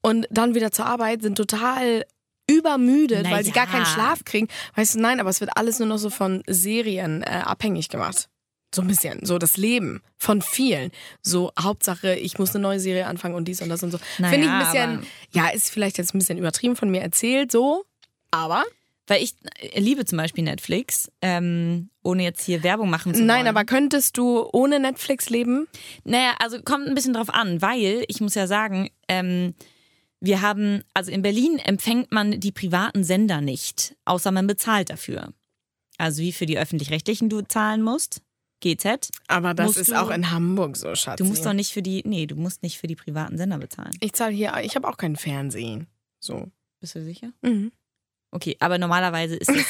[0.00, 2.06] Und dann wieder zur Arbeit, sind total
[2.50, 3.70] übermüdet, Na weil sie gar ja.
[3.72, 4.48] keinen Schlaf kriegen.
[4.74, 8.28] Weißt du, nein, aber es wird alles nur noch so von Serien äh, abhängig gemacht.
[8.74, 10.92] So ein bisschen, so das Leben von vielen.
[11.22, 13.98] So Hauptsache, ich muss eine neue Serie anfangen und dies und das und so.
[14.18, 17.50] Naja, Finde ich ein bisschen, ja, ist vielleicht jetzt ein bisschen übertrieben von mir erzählt,
[17.50, 17.84] so,
[18.30, 18.62] aber
[19.08, 23.38] Weil ich äh, liebe zum Beispiel Netflix, ähm, ohne jetzt hier Werbung machen zu Nein,
[23.38, 23.48] wollen.
[23.48, 25.66] aber könntest du ohne Netflix leben?
[26.04, 29.54] Naja, also kommt ein bisschen drauf an, weil ich muss ja sagen, ähm,
[30.20, 35.32] wir haben, also in Berlin empfängt man die privaten Sender nicht, außer man bezahlt dafür.
[35.98, 38.22] Also wie für die öffentlich-rechtlichen du zahlen musst,
[38.62, 39.08] GZ.
[39.28, 41.18] Aber das ist du- auch in Hamburg so, Schatz.
[41.18, 43.92] Du musst doch nicht für die, nee, du musst nicht für die privaten Sender bezahlen.
[44.00, 45.86] Ich zahle hier, ich habe auch kein Fernsehen.
[46.20, 46.50] So.
[46.80, 47.32] Bist du sicher?
[47.42, 47.72] Mhm.
[48.30, 49.66] Okay, aber normalerweise ist es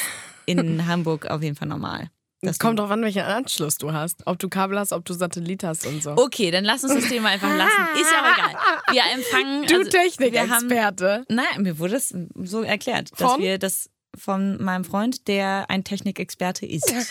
[0.46, 2.10] in Hamburg auf jeden Fall normal.
[2.42, 4.22] Das kommt drauf an, welchen Anschluss du hast.
[4.26, 6.12] Ob du Kabel hast, ob du Satellit hast und so.
[6.12, 8.00] Okay, dann lass uns das Thema einfach lassen.
[8.00, 8.57] Ist ja auch egal.
[8.92, 9.66] Wir empfangen.
[9.66, 11.24] du also, Technikexperte.
[11.29, 13.42] Nein, mir wurde es so erklärt, dass Von?
[13.42, 16.92] wir das von meinem Freund, der ein Technikexperte ist.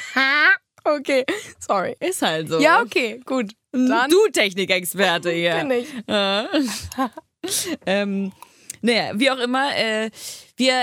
[0.86, 1.26] Okay,
[1.60, 1.96] sorry.
[2.00, 2.60] Ist halt so.
[2.60, 3.52] Ja, okay, gut.
[3.74, 5.56] Dann du Technikexperte hier.
[5.56, 5.88] bin ich.
[6.08, 6.46] Äh.
[7.86, 8.32] ähm,
[8.82, 10.10] naja, wie auch immer, äh,
[10.60, 10.74] wir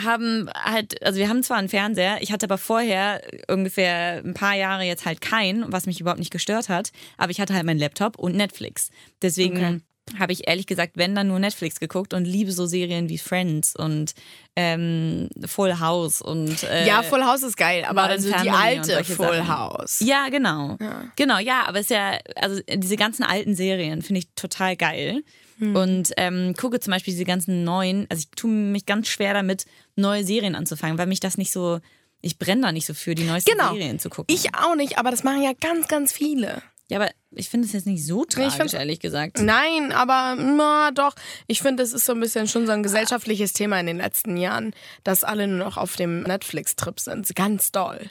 [0.00, 4.54] haben halt, also wir haben zwar einen Fernseher, ich hatte aber vorher ungefähr ein paar
[4.54, 7.80] Jahre jetzt halt keinen, was mich überhaupt nicht gestört hat, aber ich hatte halt meinen
[7.80, 8.90] Laptop und Netflix.
[9.22, 9.80] Deswegen Okay.
[10.20, 13.74] habe ich ehrlich gesagt, wenn dann nur Netflix geguckt und liebe so Serien wie Friends
[13.74, 14.12] und
[14.54, 19.38] ähm, Full House und äh, Ja, Full House ist geil, aber also die alte Full
[19.38, 19.48] Sachen.
[19.48, 19.98] House.
[20.00, 20.76] ja, genau.
[21.16, 25.24] Genau, ja, aber es ist ja, also diese ganzen alten Serien finde ich total geil.
[25.58, 25.76] Hm.
[25.76, 29.66] Und ähm, gucke zum Beispiel diese ganzen neuen, also ich tue mich ganz schwer damit,
[29.96, 31.80] neue Serien anzufangen, weil mich das nicht so,
[32.20, 33.72] ich brenne da nicht so für, die neuesten Genau.
[33.72, 34.34] Serien zu gucken.
[34.34, 36.62] Ich auch nicht, aber das machen ja ganz, ganz viele.
[36.88, 39.40] ja, aber ich finde es jetzt nicht so tragisch, find's- ehrlich gesagt.
[39.40, 41.14] Nein, aber na, doch.
[41.46, 44.36] Ich finde, es ist so ein bisschen schon so ein gesellschaftliches Thema in den letzten
[44.36, 47.34] Jahren, dass alle nur noch auf dem Netflix-Trip sind.
[47.34, 48.10] Ganz doll.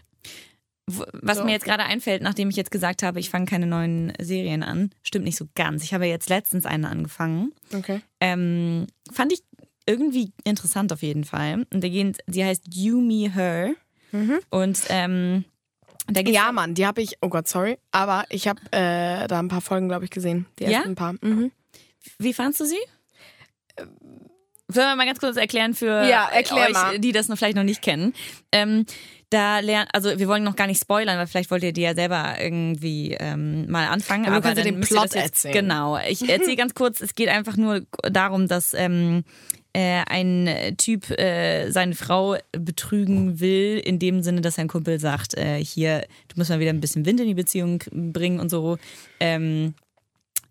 [0.87, 1.45] Was So.
[1.45, 4.91] mir jetzt gerade einfällt, nachdem ich jetzt gesagt habe, ich fange keine neuen Serien an,
[5.01, 5.83] stimmt nicht so ganz.
[5.83, 7.53] Ich habe jetzt letztens eine angefangen.
[7.73, 8.01] Okay.
[8.19, 9.41] Ähm, fand ich
[9.85, 11.65] irgendwie interessant auf jeden Fall.
[11.73, 13.75] Und da gehen, sie heißt You, Me, Her.
[14.49, 15.45] Und ähm,
[16.07, 19.39] da geht's Ja, Mann, die habe ich, oh Gott, sorry, aber ich habe äh, da
[19.39, 20.45] ein paar Folgen, glaube ich, gesehen.
[20.59, 20.71] Die Ja?
[20.79, 21.13] ersten paar.
[21.21, 21.51] Mhm.
[22.19, 22.77] Wie fandst du sie?
[24.67, 26.99] Sollen wir mal ganz kurz erklären für Ja, erklär euch, mal.
[26.99, 28.13] die das noch vielleicht noch nicht kennen.
[28.51, 28.85] Ähm,
[29.33, 31.95] da lernen, also wir wollen noch gar nicht spoilern, weil vielleicht wollt ihr die ja
[31.95, 34.25] selber irgendwie ähm, mal anfangen.
[34.25, 35.53] Aber du aber kannst ja dann den Plot erzählen.
[35.53, 35.97] Genau.
[36.07, 39.23] Ich erzähle ganz kurz, es geht einfach nur darum, dass ähm,
[39.73, 45.33] äh, ein Typ äh, seine Frau betrügen will, in dem Sinne, dass sein Kumpel sagt,
[45.35, 48.77] äh, hier, du musst mal wieder ein bisschen Wind in die Beziehung bringen und so.
[49.19, 49.73] Ähm,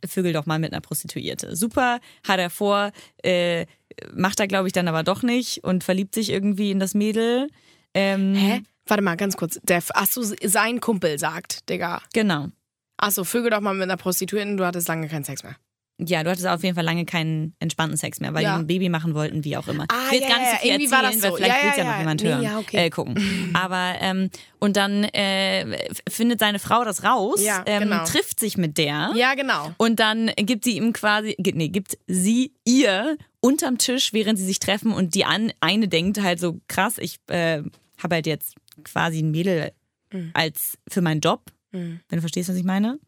[0.04, 1.54] vögel doch mal mit einer Prostituierte.
[1.54, 2.90] Super, hat er vor,
[3.22, 3.66] äh,
[4.12, 7.48] macht er, glaube ich, dann aber doch nicht und verliebt sich irgendwie in das Mädel.
[7.94, 8.62] Ähm, Hä?
[8.86, 9.60] Warte mal, ganz kurz.
[9.62, 12.02] Der, achso, sein Kumpel sagt, Digga.
[12.12, 12.48] Genau.
[12.96, 15.56] Achso, Vögel doch mal mit einer Prostituierten, du hattest lange keinen Sex mehr.
[16.04, 18.56] Ja, du hattest auf jeden Fall lange keinen entspannten Sex mehr, weil Ja.
[18.56, 19.84] die ein Baby machen wollten, wie auch immer.
[19.88, 21.36] Ah, ich will ja, gar nicht ja, so viel irgendwie war erzählen, das weil so.
[21.36, 22.42] vielleicht Ja, will es ja, noch jemand Nee, hören.
[22.42, 22.76] ja, okay.
[22.86, 23.50] äh, gucken.
[23.54, 28.04] Aber, ähm, und dann äh, findet seine Frau das raus, ähm, genau.
[28.04, 29.12] trifft sich mit der.
[29.14, 29.72] Ja, genau.
[29.76, 34.58] Und dann gibt sie ihm quasi, nee, gibt sie ihr unterm Tisch, während sie sich
[34.58, 37.62] treffen und die an, eine denkt halt so, krass, ich äh,
[38.02, 38.54] habe halt jetzt
[38.84, 39.72] quasi ein Mädel
[40.12, 40.30] Mhm.
[40.34, 42.98] als für meinen Job, wenn du verstehst, was ich meine.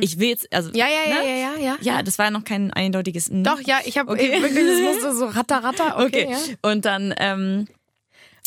[0.00, 0.76] Ich will jetzt, also, Mhm.
[0.76, 1.28] Ja, ja, ja, ne?
[1.28, 1.76] ja, ja, ja.
[1.80, 3.42] Ja, das war noch kein eindeutiges N.
[3.42, 4.40] Doch, ja, ich habe Okay.
[4.42, 5.96] wirklich, das musste so ratter, ratter.
[5.98, 6.30] Okay, Okay.
[6.62, 6.70] Ja.
[6.70, 7.66] Und dann, ähm,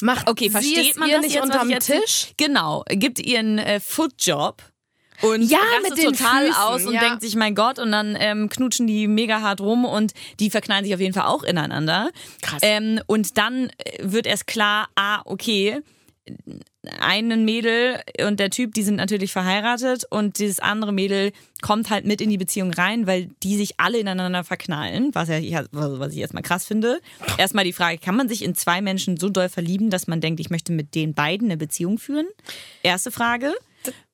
[0.02, 1.70] Macht okay, sie versteht man das nicht jetzt, unterm?
[1.80, 2.34] Tisch?
[2.38, 4.62] Genau, gibt ihr einen äh, Footjob
[5.22, 7.00] und Ja, rastet total Füßen, aus und ja.
[7.02, 10.84] denkt sich, mein Gott, und dann ähm, knutschen die mega hart rum und die verknallen
[10.84, 12.12] sich auf jeden Fall auch ineinander.
[12.42, 12.60] Krass.
[12.62, 15.82] Ähm, und dann äh, wird erst klar, ah, okay,
[17.00, 22.06] einen Mädel und der Typ, die sind natürlich verheiratet und dieses andere Mädel kommt halt
[22.06, 26.14] mit in die Beziehung rein, weil die sich alle ineinander verknallen, was ja ich- was
[26.14, 27.00] ich erstmal krass finde.
[27.38, 30.40] Erstmal die Frage, kann man sich in zwei Menschen so doll verlieben, dass man denkt,
[30.40, 32.28] ich möchte mit den beiden eine Beziehung führen?
[32.84, 33.54] Erste Frage.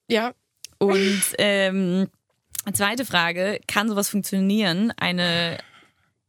[0.09, 0.33] Ja.
[0.77, 2.07] Und ähm,
[2.73, 5.57] zweite Frage, kann sowas funktionieren, eine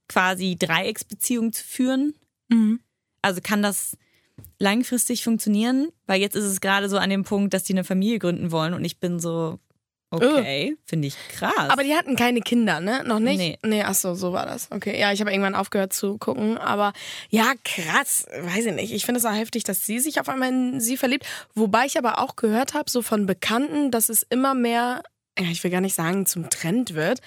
[0.09, 2.15] quasi Dreiecksbeziehung zu führen?
[3.23, 3.97] Also kann das
[4.59, 5.89] langfristig funktionieren?
[6.07, 8.75] Weil jetzt ist es gerade so an dem Punkt, dass die eine Familie gründen wollen
[8.75, 9.59] und ich bin so,
[10.13, 11.53] okay, finde ich krass.
[11.71, 13.03] Aber die hatten keine Kinder, ne?
[13.05, 13.39] Noch nicht?
[13.39, 13.59] Nee.
[13.65, 14.71] Nee, ach so, so war das.
[14.71, 14.99] Okay.
[14.99, 16.59] Ja, ich habe irgendwann aufgehört zu gucken.
[16.59, 16.93] Aber
[17.31, 18.27] ja, krass.
[18.41, 18.93] Weiß ich nicht.
[18.93, 21.27] Ich finde es auch heftig, dass sie sich auf einmal in sie verliebt.
[21.55, 25.03] Wobei ich aber auch gehört habe, so von Bekannten, dass es immer mehr,
[25.39, 27.21] ja, ich will gar nicht sagen, zum Trend wird.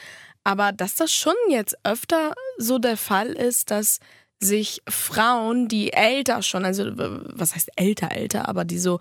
[0.43, 3.99] Aber dass das schon jetzt öfter so der Fall ist, dass
[4.41, 8.99] sich Frauen, die älter schon, also äh, was heißt älter, älter, aber die so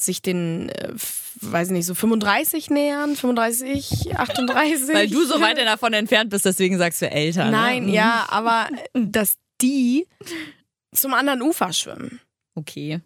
[0.00, 0.92] sich den, äh,
[1.40, 4.94] weiß nicht, so 35 nähern, 35, 38.
[4.94, 7.50] weil du so weit davon entfernt bist, deswegen sagst du älter.
[7.50, 7.92] Nein, ne?
[7.92, 10.06] ja, aber dass die
[10.94, 12.20] zum anderen Ufer schwimmen.
[12.54, 13.00] Okay.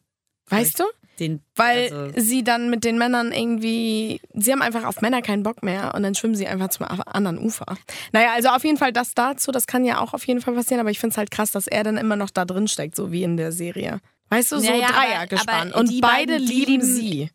[0.48, 0.84] Weißt du?
[1.18, 5.42] Den, Weil also, sie dann mit den Männern irgendwie, sie haben einfach auf Männer keinen
[5.42, 7.64] Bock mehr und dann schwimmen sie einfach zum anderen Ufer.
[8.12, 10.80] Naja, also auf jeden Fall das dazu, das kann ja auch auf jeden Fall passieren,
[10.80, 13.12] aber ich finde es halt krass, dass er dann immer noch da drin steckt, so
[13.12, 14.00] wie in der Serie.
[14.28, 15.72] Weißt du, so Ja, ja, aber- Dreiergespann.
[15.72, 17.30] Und beide beiden, lieben lieben- sie.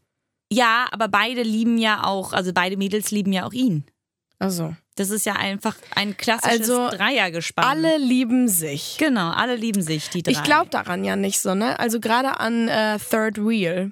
[0.51, 3.85] ja, aber beide lieben ja auch, also beide Mädels lieben ja auch ihn.
[4.39, 7.63] Also, Das ist ja einfach ein klassisches Also, Dreiergespann.
[7.65, 8.97] alle lieben sich.
[8.99, 10.31] Genau, alle lieben sich, die drei.
[10.33, 11.79] Ich glaube daran ja nicht so, ne?
[11.79, 13.91] Also gerade an äh, Third Wheel.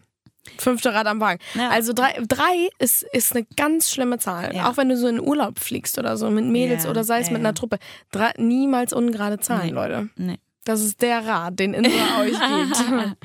[0.58, 1.40] Fünfte Rad am Wagen.
[1.54, 1.70] Ja.
[1.70, 4.54] Also drei, drei ist, ist eine ganz schlimme Zahl.
[4.56, 4.70] Ja.
[4.70, 7.30] Auch wenn du so in Urlaub fliegst oder so mit Mädels Ja, oder sei es
[7.30, 7.54] mit einer.
[7.54, 7.78] Truppe.
[8.12, 9.72] Drei, niemals ungerade Zahlen, Nee.
[9.74, 10.10] Leute.
[10.16, 10.38] Nee.
[10.66, 13.16] Das ist der Rat, den Indra euch gibt.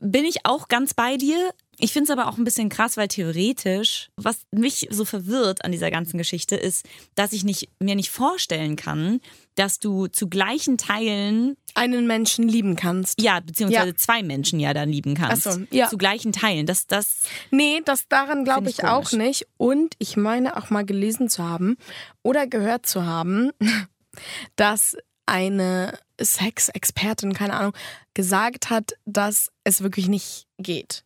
[0.00, 1.50] Bin ich auch ganz bei dir.
[1.82, 5.72] Ich finde es aber auch ein bisschen krass, weil theoretisch, was mich so verwirrt an
[5.72, 9.20] dieser ganzen Geschichte, ist, dass ich nicht, mir nicht vorstellen kann,
[9.54, 13.20] dass du zu gleichen Teilen, Einen Menschen lieben kannst.
[13.20, 13.96] ja, beziehungsweise Ja.
[13.96, 15.46] zwei Menschen ja dann lieben kannst.
[15.46, 15.88] Ach so, ja.
[15.88, 16.66] Zu gleichen Teilen.
[16.66, 19.46] Das, das, Nee, das daran glaube ich, ich auch nicht.
[19.56, 21.76] Und ich meine auch mal gelesen zu haben
[22.22, 23.50] oder gehört zu haben,
[24.56, 27.72] dass eine Sexexpertin, keine Ahnung,
[28.14, 31.04] gesagt hat, dass es wirklich nicht geht.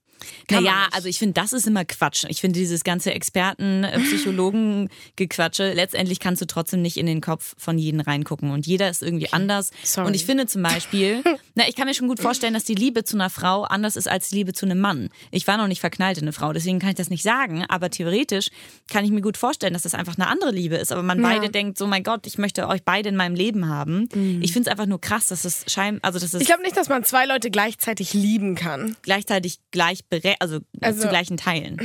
[0.49, 2.25] Kann naja, also ich finde, das ist immer Quatsch.
[2.29, 7.55] Ich finde dieses ganze Experten, äh, Psychologen-Gequatsche, letztendlich kannst du trotzdem nicht in den Kopf
[7.59, 9.71] von jedem reingucken und jeder ist irgendwie anders.
[9.83, 10.07] Sorry.
[10.09, 11.23] Und ich finde zum Beispiel,
[11.55, 14.09] na, ich kann mir schon gut vorstellen, dass die Liebe zu einer Frau anders ist
[14.09, 15.09] als die Liebe zu einem Mann.
[15.31, 17.91] Ich war noch nicht verknallt in eine Frau, deswegen kann ich das nicht sagen, aber
[17.91, 18.49] theoretisch
[18.91, 20.93] kann ich mir gut vorstellen, dass das einfach eine andere Liebe ist.
[20.93, 21.29] Aber man Ja.
[21.29, 24.09] beide denkt, so mein Gott, ich möchte euch beide in meinem Leben haben.
[24.43, 26.41] Ich finde es einfach nur krass, dass es scheint, also es Mhm.
[26.41, 28.97] Ich glaube nicht, dass man zwei Leute gleichzeitig lieben kann.
[29.03, 30.05] gleichzeitig gleich
[30.41, 31.81] also, Also- zu gleichen Teilen.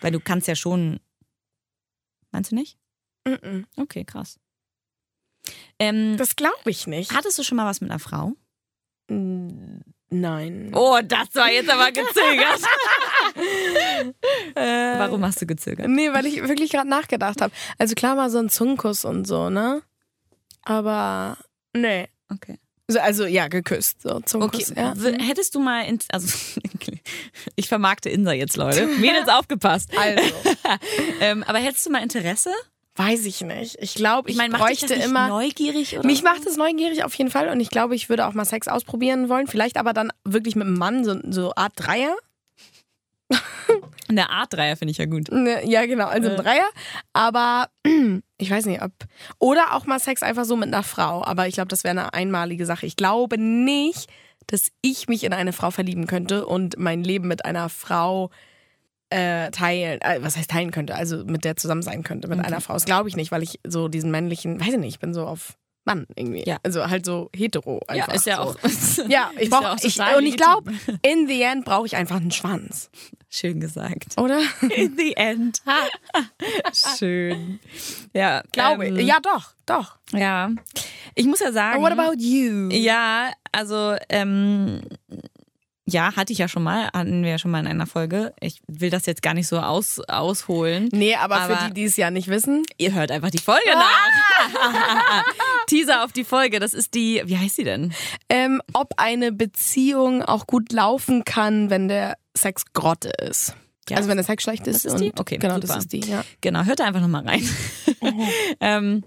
[0.00, 1.00] Weil du kannst ja schon.
[2.32, 2.76] Meinst du nicht?
[3.26, 3.66] Mhm.
[3.76, 4.38] Okay, krass.
[5.78, 7.12] Ähm, Das glaube ich nicht.
[7.14, 8.32] hattest du schon mal was mit einer Frau?
[9.08, 10.70] Nein.
[10.74, 12.60] Oh, das war jetzt aber gezögert.
[14.54, 15.88] Äh, Warum hast du gezögert?
[15.88, 17.52] Nee, weil ich wirklich gerade nachgedacht habe.
[17.78, 19.82] Also klar mal so ein Zungenkuss und so, ne?
[20.62, 21.36] Aber
[21.74, 22.08] nee.
[22.32, 22.58] Okay.
[22.90, 24.02] So, Also ja, geküsst.
[24.02, 24.24] So Okay.
[24.26, 24.72] Zungenkuss.
[24.76, 24.92] Ja.
[24.96, 26.28] W- Hättest du mal, in, also
[27.56, 28.86] ich vermarkte Insa jetzt, Leute.
[28.86, 29.90] Mädels aufgepasst.
[29.96, 30.22] Also,
[31.20, 32.50] Ähm, aber hättest du mal Interesse?
[32.96, 33.76] weiß ich nicht.
[33.80, 35.26] Ich glaube, ich, Ich dich bräuchte immer.
[35.26, 36.06] neugierig oder?
[36.06, 36.24] Mich so?
[36.24, 39.28] macht es neugierig auf jeden Fall und ich glaube, ich würde auch mal Sex ausprobieren
[39.28, 39.48] wollen.
[39.48, 42.14] Vielleicht aber dann wirklich mit einem Mann, so, so Art Dreier.
[44.08, 45.28] Eine Art Dreier finde ich ja gut.
[45.32, 46.36] Ne, Ja, genau, also ein.
[46.36, 46.68] Dreier.
[47.12, 47.68] Aber
[48.44, 48.92] Ich weiß nicht, ob.
[49.38, 51.24] Oder auch mal Sex einfach so mit einer Frau.
[51.24, 52.84] Aber ich glaube, das wäre eine einmalige Sache.
[52.84, 54.10] Ich glaube nicht,
[54.46, 58.30] dass ich mich in eine Frau verlieben könnte und mein Leben mit einer Frau
[59.08, 62.60] äh, teilen, äh, was heißt teilen könnte, also mit der zusammen sein könnte, mit einer
[62.60, 62.74] Frau.
[62.74, 65.26] Das glaube ich nicht, weil ich so diesen männlichen, weiß ich nicht, ich bin so
[65.26, 66.44] auf Mann irgendwie.
[66.46, 66.58] Ja.
[66.62, 68.08] Also halt so hetero einfach.
[68.08, 68.42] Ja, ist ja so.
[68.42, 68.56] auch.
[69.08, 72.16] Ja, ich brauche, ja auch ich, und ich glaube, in the end brauche ich einfach
[72.16, 72.90] einen Schwanz,
[73.28, 74.18] Schön gesagt.
[74.18, 74.40] oder?
[74.76, 75.60] In the end.
[76.96, 77.58] Schön.
[78.12, 79.06] Ja, Glaube ähm, ich.
[79.06, 79.96] Ja, doch, doch.
[80.12, 80.50] Ja.
[81.16, 81.84] Ich muss ja sagen.
[81.84, 82.68] And what about you?
[82.70, 84.82] Ja, also ähm,
[85.86, 88.32] ja, hatte ich ja schon mal, hatten wir ja schon mal in einer Folge.
[88.40, 90.88] Ich will das jetzt gar nicht so aus, ausholen.
[90.92, 93.68] Nee, aber, Aber- für die, die es ja nicht wissen, Ihr hört einfach die Folge
[93.72, 95.24] nach.
[95.66, 96.58] Teaser auf die Folge.
[96.60, 97.92] Das ist die, wie heißt sie denn?
[98.28, 103.54] ähm, ob eine Beziehung auch gut laufen kann, wenn der Sex Grotte ist.
[103.88, 103.98] Ja.
[103.98, 104.84] Also wenn der Sex schlecht ist.
[104.86, 105.12] Das ist die?
[105.18, 105.66] Okay, genau, super.
[105.66, 106.24] das ist die, ja.
[106.40, 107.46] Genau, hört da einfach nochmal rein.
[108.60, 109.04] ähm,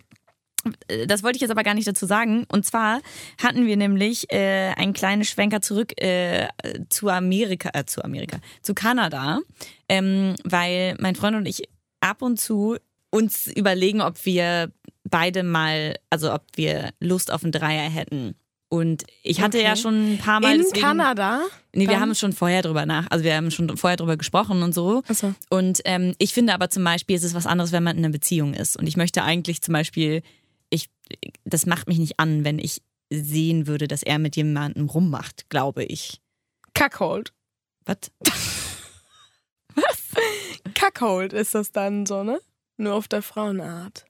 [1.08, 2.45] das wollte ich jetzt aber gar nicht dazu sagen.
[2.49, 3.01] Und zwar
[3.41, 6.47] hatten wir nämlich äh, einen kleinen Schwenker zurück äh,
[6.89, 9.39] zu Amerika, äh, zu Amerika, zu Kanada,
[9.89, 11.63] ähm, weil mein Freund und ich
[11.99, 12.77] ab und zu
[13.10, 14.71] uns überlegen, ob wir
[15.03, 18.36] beide mal, also ob wir Lust auf einen Dreier hätten.
[18.69, 19.65] Und ich hatte Okay.
[19.65, 20.56] ja schon ein paar Mal.
[20.56, 21.41] In deswegen, Kanada?
[21.73, 24.73] Nee, wir haben schon vorher drüber nach, also wir haben schon vorher drüber gesprochen und
[24.73, 25.03] so.
[25.08, 25.34] Ach so.
[25.49, 28.12] Und ähm, ich finde aber zum Beispiel, es ist was anderes, wenn man in einer
[28.12, 28.75] Beziehung ist.
[28.77, 30.21] Und ich möchte eigentlich zum Beispiel,
[31.46, 35.84] das macht mich nicht an, wenn ich sehen würde, dass er mit jemandem rummacht, glaube
[35.84, 36.22] ich.
[36.74, 37.34] Cuckold.
[37.86, 37.98] Was?
[40.76, 42.39] Cuckold ist das dann so, ne?
[42.78, 44.06] Nur auf der Frauenart.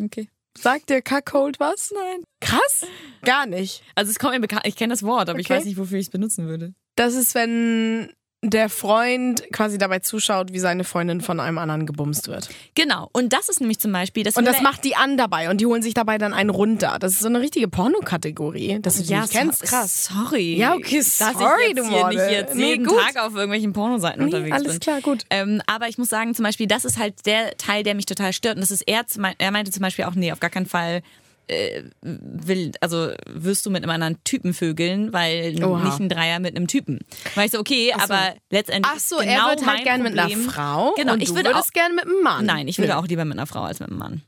[0.00, 0.28] Okay.
[0.56, 1.92] Sagt dir Cuckold was?
[1.94, 2.24] Nein.
[2.40, 2.86] Krass?
[3.22, 3.82] Gar nicht.
[3.94, 5.58] Also es kommt mir bekannt, ich kenne das Wort, aber ich Okay.
[5.58, 6.74] weiß nicht, wofür ich es benutzen würde.
[6.96, 12.28] Das ist, wenn der Freund quasi dabei zuschaut, wie seine Freundin von einem anderen gebumst
[12.28, 12.48] wird.
[12.76, 13.08] Genau.
[13.12, 15.66] Und das ist nämlich zum Beispiel, das Und das macht die an dabei und die
[15.66, 16.98] holen sich dabei dann einen runter.
[17.00, 19.60] Das ist so eine richtige Pornokategorie, dass du die ja, nicht kennst.
[19.60, 20.04] so- Krass.
[20.04, 20.54] Sorry.
[20.56, 22.16] Ja, okay, dass sorry, ich jetzt du hier Model.
[22.26, 22.98] nicht jetzt Nee, jeden gut.
[22.98, 24.80] Tag auf irgendwelchen Pornoseiten Nee, unterwegs alles bin.
[24.80, 25.24] klar, gut.
[25.30, 28.32] Ähm, aber ich muss sagen, zum Beispiel, das ist halt der Teil, der mich total
[28.32, 28.54] stört.
[28.54, 29.02] Und das ist er,
[29.38, 31.02] er meinte zum Beispiel auch, nee, auf gar keinen Fall
[31.48, 35.84] äh, will, also wirst du mit einem anderen Typen vögeln, weil Oha.
[35.84, 37.00] nicht ein Dreier mit einem Typen.
[37.34, 38.02] Weil ich so, okay, so.
[38.02, 41.34] aber letztendlich Ach so, genau er wird halt mein gern mit einer Frau Genau, ich
[41.34, 42.46] würde auch- gern mit einem Mann.
[42.46, 42.98] Nein, ich würde Nö.
[42.98, 44.22] auch lieber mit einer Frau als mit einem Mann.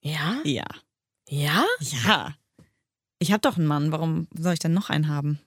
[0.00, 0.40] Ja?
[0.44, 0.64] Ja.
[1.28, 1.64] Ja?
[1.80, 2.34] Ja.
[3.18, 5.40] Ich habe doch einen Mann, warum soll ich dann noch einen haben?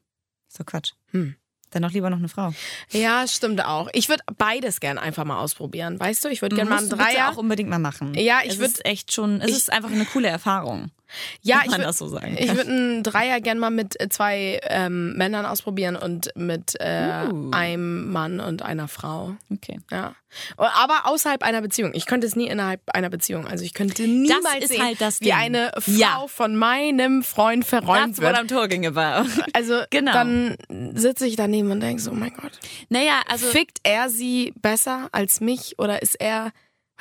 [0.57, 0.91] Doch Quatsch.
[1.11, 1.35] Hm.
[1.71, 2.53] Dann doch lieber noch eine Frau.
[2.91, 3.87] Ja, stimmt auch.
[3.93, 5.99] Ich würde beides gern einfach mal ausprobieren.
[5.99, 7.29] Weißt du, ich würde gerne mal einen Dreier.
[7.31, 8.13] auch unbedingt mal machen.
[8.13, 10.91] Ja, ich es würd- ist echt schon, es ich- ist einfach eine coole Erfahrung.
[11.41, 14.09] Ja, ich man würd- das so sagen Ich würde einen Dreier gern mal mit äh,
[14.09, 17.51] zwei ähm, Männern ausprobieren und mit äh, Uh.
[17.51, 19.35] einem Mann und einer Frau.
[19.51, 19.79] Okay.
[19.91, 20.15] Ja.
[20.55, 21.91] Aber außerhalb einer Beziehung.
[21.93, 23.47] Ich könnte es nie innerhalb einer Beziehung.
[23.47, 25.33] Also ich könnte niemals ist sehen, halt das wie Ding.
[25.33, 26.25] eine Frau Ja.
[26.27, 28.37] von meinem Freund verräumt That's what wird.
[28.37, 29.29] I'm talking about.
[29.53, 30.13] Also Genau.
[30.13, 30.55] dann
[30.95, 32.51] sitze ich daneben und denke so, oh mein Gott.
[32.89, 36.51] Naja, also Fickt er sie besser als mich oder ist er,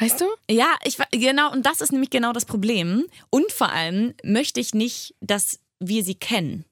[0.00, 0.26] weißt du?
[0.50, 4.74] ja, ich genau und das ist nämlich genau das Problem und vor allem möchte ich
[4.74, 6.64] nicht, dass wir sie kennen.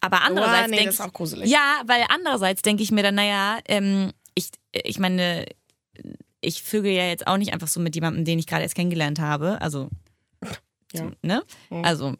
[0.00, 1.50] Aber andererseits Boah, nee, denke gruselig.
[1.50, 5.46] Ja, weil andererseits denke ich mir dann, naja, ähm, ich, ich meine,
[6.40, 9.18] ich vögel ja jetzt auch nicht einfach so mit jemandem, den ich gerade erst kennengelernt
[9.18, 9.60] habe.
[9.60, 9.88] Also,
[10.92, 11.10] Ja.
[11.22, 11.42] ne?
[11.70, 12.16] Also, äh,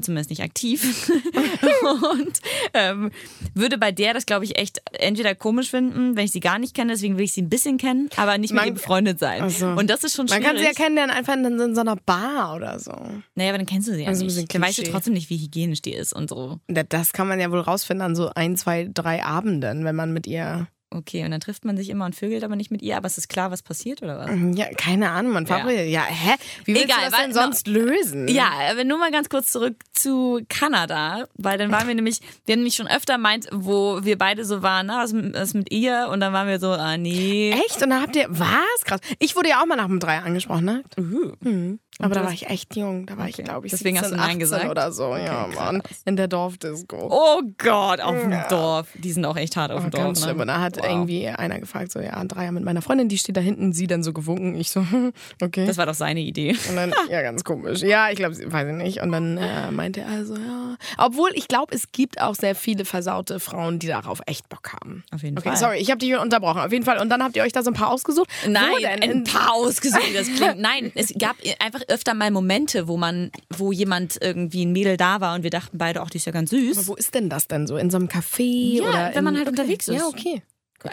[0.00, 1.10] zumindest nicht aktiv.
[2.14, 2.40] und
[2.74, 3.10] ähm,
[3.54, 6.74] würde bei der das, glaube ich, echt entweder komisch finden, wenn ich sie gar nicht
[6.74, 9.42] kenne, deswegen will ich sie ein bisschen kennen, aber nicht Man- mit ihr befreundet sein.
[9.44, 9.66] Ach so.
[9.68, 10.46] Und das ist schon Man schwierig.
[10.46, 12.92] kann sie ja kennenlernen einfach in, in so einer Bar oder so.
[13.34, 14.54] Naja, aber dann kennst du sie ja Also nicht.
[14.54, 16.58] Dann weißt du trotzdem nicht, wie hygienisch die ist und so.
[16.68, 20.12] Da- Das kann man ja wohl rausfinden an so ein, zwei, drei Abenden, wenn man
[20.12, 20.66] mit ihr.
[20.94, 23.16] Okay, und dann trifft man sich immer und vögelt aber nicht mit ihr, aber es
[23.18, 24.30] ist klar, was passiert oder was?
[24.56, 25.54] Ja, keine Ahnung, man Ja.
[25.56, 25.88] verabredet.
[25.88, 26.02] Ja.
[26.04, 26.34] hä?
[26.64, 28.28] Wie willst Egal, du das denn sonst lösen?
[28.28, 32.52] Ja, aber nur mal ganz kurz zurück zu Kanada, weil dann waren wir nämlich, wir
[32.52, 36.08] haben nämlich schon öfter meint, wo wir beide so waren, na, was, was mit ihr?
[36.10, 37.52] Und dann waren wir so, ah nee.
[37.52, 37.82] Echt?
[37.82, 38.26] Und dann habt ihr.
[38.28, 38.84] Was?
[38.84, 39.00] Krass.
[39.18, 40.82] Ich wurde ja auch mal nach dem Dreier angesprochen, ne?
[40.98, 41.32] Uh.
[41.40, 41.78] Mhm.
[41.98, 43.06] Aber da war hast- ich echt jung.
[43.06, 43.44] Da war ich, Okay.
[43.44, 44.68] glaube ich, Deswegen hast 17, du Nein 18 gesagt?
[44.70, 45.14] oder so.
[45.16, 45.82] ja, Okay, Mann.
[45.82, 46.00] krass.
[46.06, 47.08] In der Dorfdisco.
[47.10, 48.48] Oh Gott, auf dem Ja.
[48.48, 48.88] Dorf.
[48.94, 50.04] Die sind auch echt hart auf Oh, dem Dorf.
[50.04, 50.36] ganz schlimm.
[50.38, 50.42] Ne?
[50.42, 50.90] Und da hat Wow.
[50.90, 53.86] irgendwie einer gefragt, so, ja, ein Dreier mit meiner Freundin, die steht da hinten, sie
[53.86, 54.54] dann so gewunken.
[54.54, 54.84] Ich so,
[55.42, 55.66] okay.
[55.66, 56.56] Das war doch seine Idee.
[56.68, 57.80] Und dann, ja, ganz komisch.
[57.82, 59.00] Ja, ich glaube, weiß ich nicht.
[59.02, 60.76] Und dann äh, meinte er also, ja.
[60.98, 65.04] Obwohl, ich glaube, es gibt auch sehr viele versaute Frauen, die darauf echt Bock haben.
[65.12, 65.56] Auf jeden Okay, Fall.
[65.56, 66.60] sorry, ich habe dich unterbrochen.
[66.60, 66.98] Auf jeden Fall.
[66.98, 68.28] Und dann habt ihr euch da so ein paar ausgesucht.
[68.48, 70.58] Nein, ein In- paar ausgesucht, das klingt.
[70.58, 75.20] Nein, es gab einfach öfter mal Momente, wo man, wo jemand irgendwie ein Mädel da
[75.20, 76.78] war und wir dachten beide, auch die ist ja ganz süß.
[76.78, 77.76] Aber wo ist denn das denn so?
[77.76, 78.78] In so einem Café?
[78.80, 79.96] Ja, oder wenn man halt unterwegs ist.
[79.96, 80.42] Ja, okay.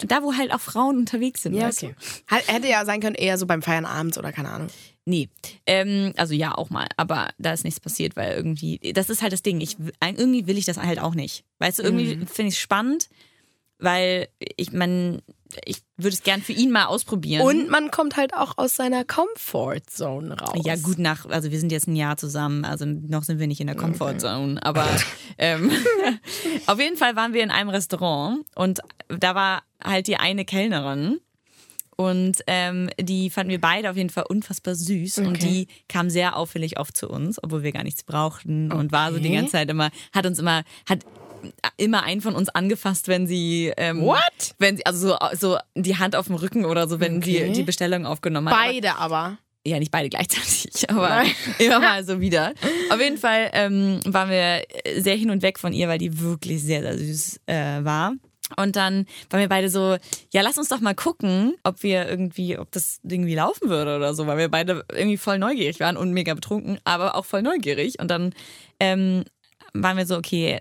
[0.08, 1.54] Da wo halt auch Frauen unterwegs sind.
[1.54, 1.88] Ja, weißt du?
[1.88, 1.96] okay.
[2.30, 4.70] Halt, Hätte ja sein können, eher so beim Feiern abends oder keine Ahnung.
[5.06, 5.30] Nee,
[5.66, 9.34] ähm, also ja auch mal, aber da ist nichts passiert, weil irgendwie, das ist halt
[9.34, 11.44] das Ding, ich, irgendwie will ich das halt auch nicht.
[11.58, 12.28] Weißt du, irgendwie Mhm.
[12.28, 13.10] finde ich es spannend,
[13.80, 15.22] weil ich, man,
[15.66, 17.42] ich würde es gern für ihn mal ausprobieren.
[17.46, 20.62] Und man kommt halt auch aus seiner Comfortzone raus.
[20.64, 23.60] Ja, gut nach, also wir sind jetzt ein Jahr zusammen, also noch sind wir nicht
[23.62, 24.96] in der Comfortzone, aber
[25.38, 25.72] ähm,
[26.68, 31.20] auf jeden Fall waren wir in einem Restaurant und da war halt die eine Kellnerin
[31.96, 35.44] und ähm, die fanden wir beide auf jeden Fall unfassbar süß und Okay.
[35.44, 39.20] die kam sehr auffällig oft zu uns, obwohl wir gar nichts brauchten und war so
[39.20, 39.36] die Okay.
[39.38, 41.04] ganze Zeit immer, hat uns immer, hat
[41.78, 44.20] immer einen von uns angefasst, wenn sie ähm, What?
[44.58, 47.48] wenn sie also so, so die Hand auf dem Rücken oder so, wenn Okay.
[47.48, 48.56] sie die Bestellung aufgenommen hat.
[48.56, 49.38] Beide aber.
[49.66, 51.32] ja, nicht beide gleichzeitig, aber Nein.
[51.60, 52.54] immer mal so wieder.
[52.90, 54.64] Auf jeden Fall ähm, waren wir
[55.02, 58.14] sehr hin und weg von ihr, weil die wirklich sehr, sehr süß äh, war.
[58.58, 59.98] Und dann waren wir beide so,
[60.34, 64.16] ja, lass uns doch mal gucken, ob wir irgendwie, ob das irgendwie laufen würde oder
[64.16, 68.00] so, weil wir beide irgendwie voll neugierig waren und mega betrunken, aber auch voll neugierig.
[68.00, 68.34] Und dann
[68.80, 69.24] ähm,
[69.76, 70.58] waren wir so, okay,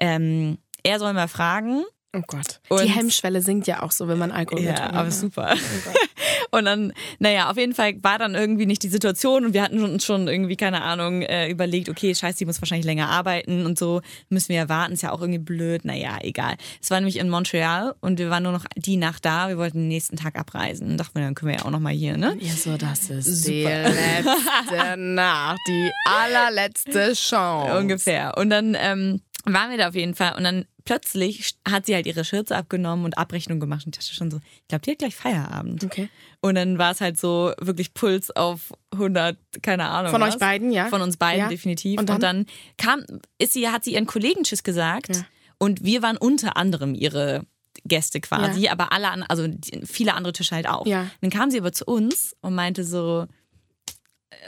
[0.00, 1.84] ähm, er soll mal fragen.
[2.16, 2.60] Oh Gott.
[2.68, 5.12] Und- die Hemmschwelle sinkt ja auch so, wenn man Alkohol Ja, getrunken aber hat.
[5.14, 5.54] super.
[6.52, 9.84] Und dann, naja, auf jeden Fall war dann irgendwie nicht die Situation und wir hatten
[9.84, 13.78] uns schon irgendwie, keine Ahnung, äh, überlegt, okay, scheiße, die muss wahrscheinlich länger arbeiten und
[13.78, 15.84] so, müssen wir ja warten, ist ja auch irgendwie blöd.
[15.84, 16.56] Naja, egal.
[16.82, 19.78] Es war nämlich in Montreal und wir waren nur noch die Nacht da, wir wollten
[19.78, 20.90] den nächsten Tag abreisen.
[20.90, 22.36] Und dachten wir, dann können wir ja auch nochmal hier, ne?
[22.40, 23.88] Ja, so, das ist die Super.
[23.90, 27.78] letzte Nacht, die allerletzte Chance.
[27.78, 28.36] Ungefähr.
[28.36, 32.06] Und dann ähm, waren wir da auf jeden Fall und dann plötzlich hat sie halt
[32.06, 34.98] ihre Schürze abgenommen und Abrechnung gemacht und ich dachte schon so, ich glaube, die hat
[34.98, 35.84] gleich Feierabend.
[35.84, 36.08] Okay.
[36.40, 40.10] Und dann war es halt so wirklich Puls auf 100, keine Ahnung.
[40.12, 40.34] Von was.
[40.34, 40.86] euch beiden, ja?
[40.88, 41.48] Von uns beiden Ja.
[41.48, 41.98] definitiv.
[42.00, 42.44] Und Und dann?
[42.44, 43.04] dann, kam,
[43.38, 45.22] ist sie, hat sie ihren Kollegen Tschüss gesagt Ja.
[45.58, 47.46] und wir waren unter anderem ihre
[47.84, 48.72] Gäste quasi, Ja.
[48.72, 49.46] aber alle, an- also
[49.84, 50.86] viele andere Tische halt auch.
[50.86, 51.06] Ja.
[51.20, 53.26] Dann kam sie aber zu uns und meinte so,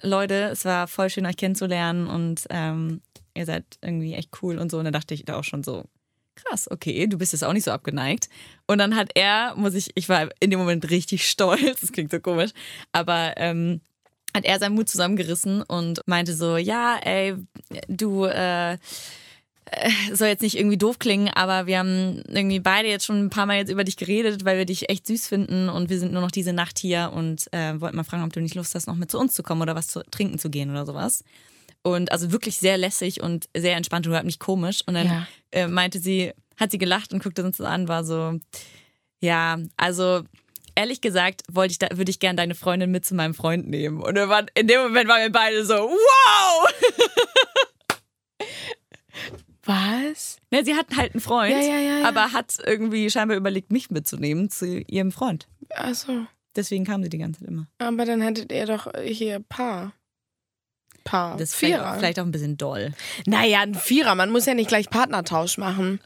[0.03, 3.01] Leute, es war voll schön euch kennenzulernen und ähm,
[3.35, 4.79] ihr seid irgendwie echt cool und so.
[4.79, 5.85] Und dann dachte ich da auch schon so,
[6.35, 8.29] krass, okay, du bist jetzt auch nicht so abgeneigt.
[8.67, 12.11] Und dann hat er, muss ich, ich war in dem Moment richtig stolz, das klingt
[12.11, 12.51] so komisch,
[12.93, 13.81] aber ähm,
[14.35, 17.37] hat er seinen Mut zusammengerissen und meinte so, ja, ey,
[17.89, 18.79] du äh,
[19.73, 23.31] äh, soll jetzt nicht irgendwie doof klingen, aber wir haben irgendwie beide jetzt schon ein
[23.31, 26.13] paar Mal jetzt über dich geredet, weil wir dich echt süß finden und wir sind
[26.13, 28.87] nur noch diese Nacht hier und äh, wollten mal fragen, ob du nicht Lust hast,
[28.87, 31.25] noch mit zu uns zu kommen oder was zu trinken zu gehen oder sowas.
[31.85, 34.81] Und also wirklich sehr lässig und sehr entspannt und überhaupt nicht komisch.
[34.87, 35.27] Und dann Ja.
[35.51, 38.39] äh, meinte sie, hat sie gelacht und guckte uns so an, war so,
[39.21, 40.23] ja, also
[40.77, 44.01] ehrlich gesagt, wollte ich da, würde ich gern deine Freundin mit zu meinem Freund nehmen.
[44.01, 46.73] Und waren, in dem Moment waren wir beide so, wow!
[49.65, 50.39] Was?
[50.51, 52.09] Ne, sie hatten halt einen Freund, Ja, ja, ja, ja.
[52.09, 55.47] aber hat irgendwie scheinbar überlegt, mich mitzunehmen zu ihrem Freund.
[55.71, 56.27] Achso.
[56.57, 57.69] Deswegen kam sie die ganze Zeit immer.
[57.79, 59.93] Aber dann hättet ihr doch hier Paar.
[61.05, 61.37] Paar.
[61.37, 61.93] Das ist vielleicht, Vierer.
[61.93, 62.93] auch- vielleicht auch ein bisschen doll.
[63.27, 64.15] Naja, ein Vierer.
[64.15, 66.01] Man muss ja nicht gleich Partnertausch machen.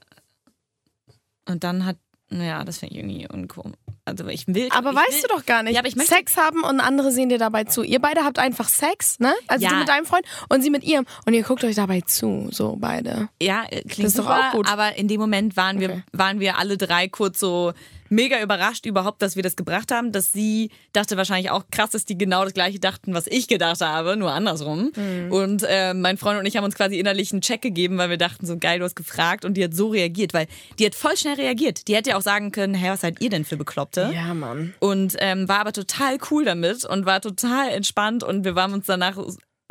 [1.48, 1.96] Und dann hat,
[2.28, 3.72] naja, das finde ich irgendwie uncool.
[4.04, 4.68] Also ich will.
[4.70, 5.74] Aber ich weißt will, du doch gar nicht.
[5.74, 7.82] Ja, aber ich möchte- Sex haben und andere sehen dir dabei zu.
[7.82, 9.34] Ihr beide habt einfach Sex, ne?
[9.48, 9.70] Also Ja.
[9.70, 11.06] du mit deinem Freund und sie mit ihrem.
[11.24, 13.28] Und ihr guckt euch dabei zu, so beide.
[13.42, 14.68] Ja, äh, klingt Das ist doch super, auch gut.
[14.68, 16.02] aber in dem Moment waren wir, Okay.
[16.12, 17.72] waren wir alle drei kurz so
[18.08, 22.04] mega überrascht überhaupt, dass wir das gebracht haben, dass sie dachte wahrscheinlich auch krass, dass
[22.04, 24.92] die genau das gleiche dachten, was ich gedacht habe, nur andersrum.
[24.94, 25.32] Mhm.
[25.32, 28.18] Und äh, mein Freund und ich haben uns quasi innerlich einen Check gegeben, weil wir
[28.18, 30.46] dachten so geil, du hast gefragt und die hat so reagiert, weil
[30.78, 31.88] die hat voll schnell reagiert.
[31.88, 34.10] Die hätte ja auch sagen können, hä, was seid ihr denn für Bekloppte?
[34.14, 34.74] Ja, Mann.
[34.80, 38.86] Und ähm, war aber total cool damit und war total entspannt und wir waren uns
[38.86, 39.16] danach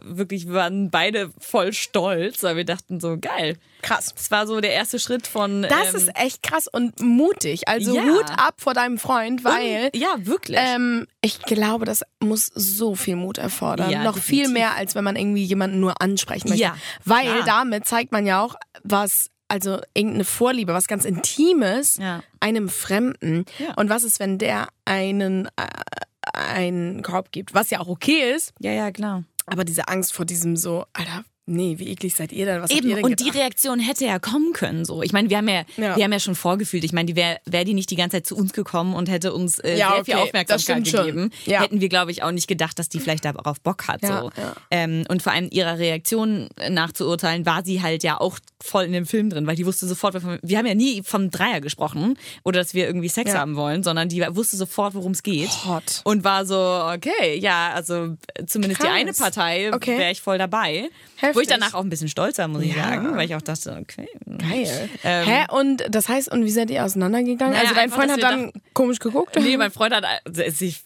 [0.06, 3.58] wirklich, wir waren beide voll stolz, weil wir dachten so, geil.
[3.82, 4.14] Krass.
[4.16, 5.64] Das war so der erste Schritt von.
[5.64, 7.68] Das ähm, ist echt krass und mutig.
[7.68, 8.04] Also Ja.
[8.04, 10.58] Hut ab vor deinem Freund, weil Ja, wirklich.
[10.62, 13.90] ähm, ich glaube, das muss so viel Mut erfordern.
[13.92, 14.46] Ja, Noch definitiv.
[14.46, 16.64] viel mehr, als wenn man irgendwie jemanden nur ansprechen möchte.
[16.64, 17.44] Ja, weil klar.
[17.46, 22.24] damit zeigt man ja auch, was, also irgendeine Vorliebe, was ganz Intimes Ja.
[22.40, 23.46] einem Fremden.
[23.60, 23.74] Ja.
[23.76, 25.68] Und was ist, wenn der einen, äh,
[26.34, 27.54] einen Korb gibt?
[27.54, 29.24] Was ja auch okay ist, ja, ja, klar.
[29.46, 32.62] Aber diese Angst vor diesem so, Alter, nee, wie eklig seid ihr denn?
[32.62, 33.40] Was habt ihr Eben, denn und die gedacht?
[33.40, 34.86] Reaktion hätte ja kommen können.
[34.86, 35.96] So, ich meine, wir haben ja, Ja.
[35.96, 36.84] wir haben ja schon vorgefühlt.
[36.84, 39.34] Ich meine, die wäre wär die nicht die ganze Zeit zu uns gekommen und hätte
[39.34, 40.22] uns äh, Ja, sehr viel okay, das
[40.64, 41.62] Aufmerksamkeit gegeben, Ja.
[41.62, 44.06] hätten wir, glaube ich, auch nicht gedacht, dass die vielleicht darauf Bock hat.
[44.06, 44.32] So.
[44.72, 49.06] Ähm, und vor allem ihrer Reaktion nachzuurteilen, war sie halt ja auch voll in dem
[49.06, 52.74] Film drin, weil die wusste sofort, wir haben ja nie vom Dreier gesprochen oder dass
[52.74, 55.50] wir irgendwie Sex haben wollen, sondern die wusste sofort, worum es geht.
[55.66, 56.02] Hot.
[56.04, 58.16] Und war so, okay, ja, also
[58.48, 58.96] zumindest die Krass.
[58.96, 59.98] eine Partei Okay.
[59.98, 60.90] wäre ich voll dabei.
[61.18, 61.35] Heftig.
[61.36, 62.84] Wo ich danach auch ein bisschen stolz war, muss ich Ja.
[62.86, 64.08] sagen, weil ich auch dachte, okay.
[64.26, 64.90] Geil.
[65.04, 65.46] Ähm, Hä?
[65.52, 67.54] Und das heißt, und wie seid ihr auseinandergegangen?
[67.54, 69.36] Naja, also dein einfach, Freund hat dann komisch geguckt?
[69.40, 70.82] Nee, mein Freund hat äh, sich,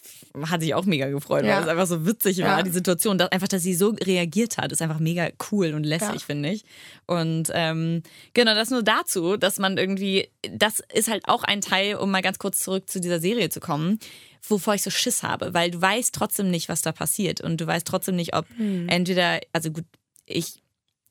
[0.47, 1.55] hat sich auch mega gefreut, Ja.
[1.57, 2.63] weil es einfach so witzig war, Ja.
[2.63, 3.17] die Situation.
[3.17, 6.19] Dass, einfach, dass sie so reagiert hat, ist einfach mega cool und lässig, Ja.
[6.19, 6.63] finde ich.
[7.05, 11.95] Und ähm, genau, das nur dazu, dass man irgendwie, das ist halt auch ein Teil,
[11.95, 13.99] um mal ganz kurz zurück zu dieser Serie zu kommen,
[14.47, 17.41] wovor ich so Schiss habe, weil du weißt trotzdem nicht, was da passiert.
[17.41, 18.87] Und du weißt trotzdem nicht, ob Hm.
[18.87, 19.83] entweder, also gut,
[20.29, 20.61] ich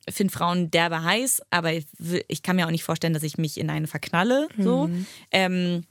[0.08, 1.86] finde Frauen derbe heiß, aber ich,
[2.28, 4.48] ich kann mir auch nicht vorstellen, dass ich mich in eine verknalle.
[4.56, 4.84] So.
[4.84, 5.06] Hm.
[5.32, 5.84] Ähm,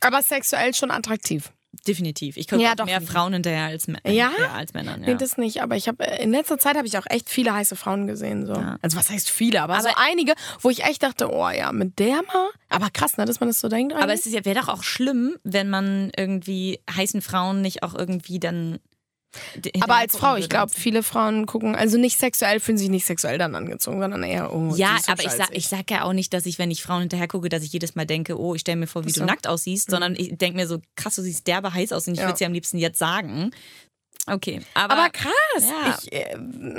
[0.00, 1.52] Aber sexuell schon attraktiv.
[1.86, 2.36] Definitiv.
[2.36, 4.32] Ich gucke Ja, mehr Frauen hinterher als, Mä- Ja?
[4.56, 5.02] als Männern.
[5.04, 5.10] Ja.
[5.10, 5.62] Nee, das nicht.
[5.62, 8.44] Aber ich habe in letzter Zeit habe ich auch echt viele heiße Frauen gesehen.
[8.44, 8.54] So.
[8.82, 12.00] Also was heißt viele, aber, so Aber- einige, wo ich echt dachte, oh ja, mit
[12.00, 12.50] der mal.
[12.70, 13.92] Aber krass, ne, dass man das so denkt.
[13.94, 14.18] aber eigentlich.
[14.20, 18.40] es ist ja- wäre doch auch schlimm, wenn man irgendwie heißen Frauen nicht auch irgendwie
[18.40, 18.80] dann.
[19.80, 23.38] Aber als Frau, ich glaube, viele Frauen gucken, also nicht sexuell, fühlen sich nicht sexuell
[23.38, 26.04] dann angezogen, sondern eher, oh, Ja, ist aber ich hübscher sag, als ich sag ja
[26.04, 28.54] auch nicht, dass ich, wenn ich Frauen hinterher gucke, dass ich jedes Mal denke, oh,
[28.54, 29.20] ich stelle mir vor, wie so.
[29.20, 32.14] du nackt aussiehst, sondern ich denke mir so, krass, du siehst derbe heiß aus und
[32.14, 32.24] ich Ja.
[32.26, 33.52] würde es dir am liebsten jetzt sagen.
[34.26, 35.32] Okay, aber, Aber krass.
[35.60, 35.98] Ja.
[36.02, 36.36] Ich, äh,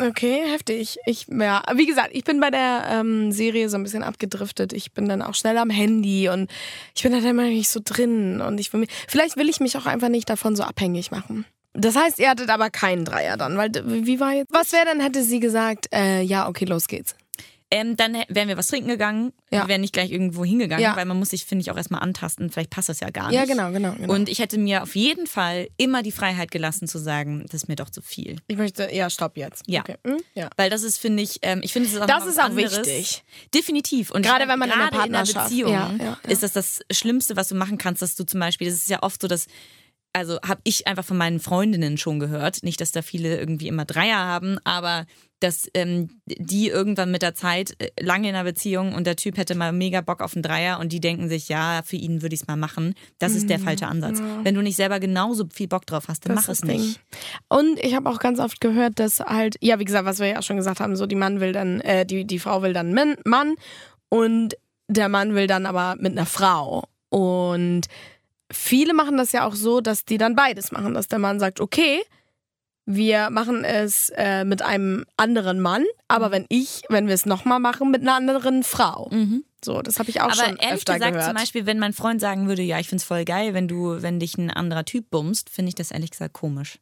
[0.08, 0.98] okay, heftig.
[1.06, 4.74] Ich, ja, wie gesagt, ich bin bei der ähm, Serie so ein bisschen abgedriftet.
[4.74, 6.50] Ich bin dann auch schnell am Handy und
[6.96, 8.42] ich bin da dann immer nicht so drin.
[8.42, 11.46] Und ich will mich, vielleicht will ich mich auch einfach nicht davon so abhängig machen.
[11.74, 14.52] Das heißt, ihr hattet aber keinen Dreier dann, weil wie war jetzt?
[14.54, 17.16] Was wäre dann, hätte sie gesagt, äh, ja, okay, los geht's.
[17.74, 19.32] Ähm, dann wären wir was trinken gegangen.
[19.50, 19.62] Ja.
[19.64, 20.94] Wir wären nicht gleich irgendwo hingegangen, Ja.
[20.98, 22.50] weil man muss sich, finde ich, auch erstmal antasten.
[22.50, 23.36] Vielleicht passt das ja gar nicht.
[23.38, 23.94] Ja, genau, genau.
[23.94, 24.14] genau.
[24.14, 27.68] Und ich hätte mir auf jeden Fall immer die Freiheit gelassen zu sagen, das ist
[27.70, 28.36] mir doch zu viel.
[28.48, 29.64] ich möchte, ja, stopp jetzt.
[29.68, 29.80] Ja.
[29.84, 29.96] Okay.
[30.06, 30.18] Hm?
[30.36, 30.50] ja.
[30.58, 32.76] Weil das ist, finde ich, ähm, ich finde, es ist auch Das ist auch anderes.
[32.80, 33.24] wichtig.
[33.54, 34.12] Definitiv.
[34.12, 36.18] Und Gerade wenn man in einer Partnerschaft- Beziehung Ja, ja, ja.
[36.28, 39.02] ist das das Schlimmste, was du machen kannst, dass du zum Beispiel, das ist ja
[39.02, 39.46] oft so, dass
[40.14, 43.86] also habe ich einfach von meinen Freundinnen schon gehört, nicht, dass da viele irgendwie immer
[43.86, 45.06] Dreier haben, aber
[45.40, 49.38] dass ähm, die irgendwann mit der Zeit äh, lange in einer Beziehung und der Typ
[49.38, 52.36] hätte mal mega Bock auf einen Dreier und die denken sich, ja, für ihn würde
[52.36, 52.94] ich es mal machen.
[53.20, 54.22] Das ist der falsche Ansatz.
[54.44, 56.36] Wenn du nicht selber genauso viel Bock drauf hast, dann Mhm.
[56.36, 56.96] Das mach es nicht.
[56.96, 56.96] Ding.
[57.50, 60.40] Und ich habe auch ganz oft gehört, dass halt, ja, wie gesagt, was wir ja
[60.40, 62.94] auch schon gesagt haben, so die Mann will dann, äh, die, die Frau will dann
[62.94, 63.56] Mann, Mann
[64.10, 64.56] und
[64.88, 66.84] der Mann will dann aber mit einer Frau.
[67.10, 67.88] Und
[68.52, 71.60] viele machen das ja auch so, dass die dann beides machen, dass der Mann sagt,
[71.60, 72.02] okay,
[72.86, 77.60] wir machen es äh, mit einem anderen Mann, aber wenn ich, wenn wir es nochmal
[77.60, 79.10] machen, mit einer anderen Frau.
[79.12, 79.44] Mhm.
[79.64, 81.28] So, das habe ich auch Aber schon ehrlich öfter gesagt, gehört.
[81.28, 84.20] zum Beispiel, wenn mein Freund sagen würde, ja, ich find's voll geil, wenn du, wenn
[84.20, 86.80] dich ein anderer Typ bummst, finde ich das ehrlich gesagt komisch.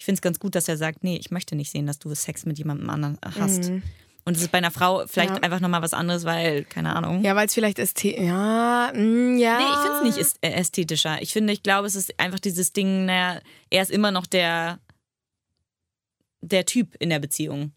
[0.00, 2.12] Ich finde es ganz gut, dass er sagt, nee, ich möchte nicht sehen, dass du
[2.14, 3.70] Sex mit jemandem anderen hast.
[3.70, 3.82] Mhm.
[4.28, 5.42] Und es ist bei einer Frau vielleicht Ja.
[5.42, 7.24] einfach nochmal was anderes, weil, keine Ahnung.
[7.24, 9.58] ja, weil es vielleicht ästhetisch, ja, mm, ja.
[9.58, 11.22] Nee, ich finde es nicht äh, ästhetischer.
[11.22, 14.80] Ich finde, ich glaube, es ist einfach dieses Ding, naja, er ist immer noch der,
[16.42, 17.72] der Typ in der Beziehung.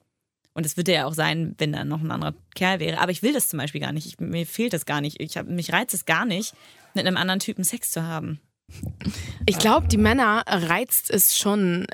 [0.54, 3.00] Und es wird er ja auch sein, wenn da noch ein anderer Kerl wäre.
[3.00, 4.06] Aber ich will das zum Beispiel gar nicht.
[4.06, 5.22] Ich, mir fehlt das gar nicht.
[5.22, 6.54] Ich hab, mich reizt es gar nicht,
[6.94, 8.42] mit einem anderen Typen Sex zu haben.
[9.46, 11.88] Ich glaube, die Männer reizt es schon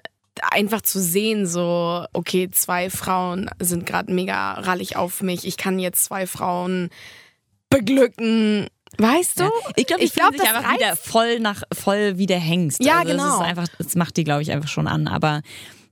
[0.51, 5.45] einfach zu sehen, so, okay, zwei Frauen sind gerade mega rallig auf mich.
[5.45, 6.89] Ich kann jetzt zwei Frauen
[7.69, 8.67] beglücken.
[8.97, 9.43] Weißt du?
[9.43, 9.49] Ja.
[9.75, 12.83] Ich glaube, Ich ich glaub, glaube, das einfach wieder voll nach voll wie der Hengst.
[12.83, 13.39] Ja, also genau.
[13.39, 15.07] Das, einfach, das macht die, glaube ich, einfach schon an.
[15.07, 15.41] Aber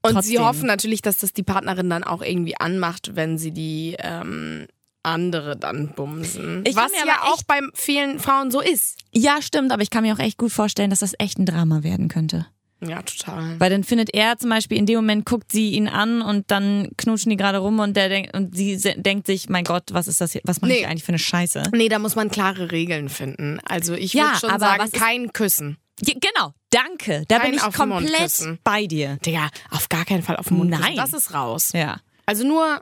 [0.01, 0.23] Und trotzdem.
[0.23, 4.65] sie hoffen natürlich, dass das die Partnerin dann auch irgendwie anmacht, wenn sie die ähm,
[5.03, 6.63] andere dann bumsen.
[6.65, 8.97] Ich Was ja auch bei vielen Frauen so ist.
[9.11, 11.83] Ja, stimmt, aber ich kann mir auch echt gut vorstellen, dass das echt ein Drama
[11.83, 12.47] werden könnte.
[12.81, 13.59] Ja, total.
[13.59, 16.89] Weil dann findet er zum Beispiel in dem Moment, guckt sie ihn an und dann
[16.97, 20.21] knutschen die gerade rum und der denkt, und sie denkt sich, mein Gott, was ist
[20.21, 20.79] das hier, was mache Nee.
[20.79, 21.63] ich eigentlich für eine Scheiße?
[21.73, 23.59] Nee, da muss man klare Regeln finden.
[23.65, 25.77] Also ich Ja, würde schon aber sagen, kein Küssen.
[26.01, 27.23] Genau, danke.
[27.29, 28.59] Da Kein bin ich komplett küssen.
[28.65, 29.17] bei dir.
[29.25, 30.83] Digga, auf gar keinen Fall auf den Mund küssen.
[30.83, 30.95] Nein.
[30.97, 31.71] Das ist raus.
[31.73, 32.01] Ja.
[32.25, 32.81] Also nur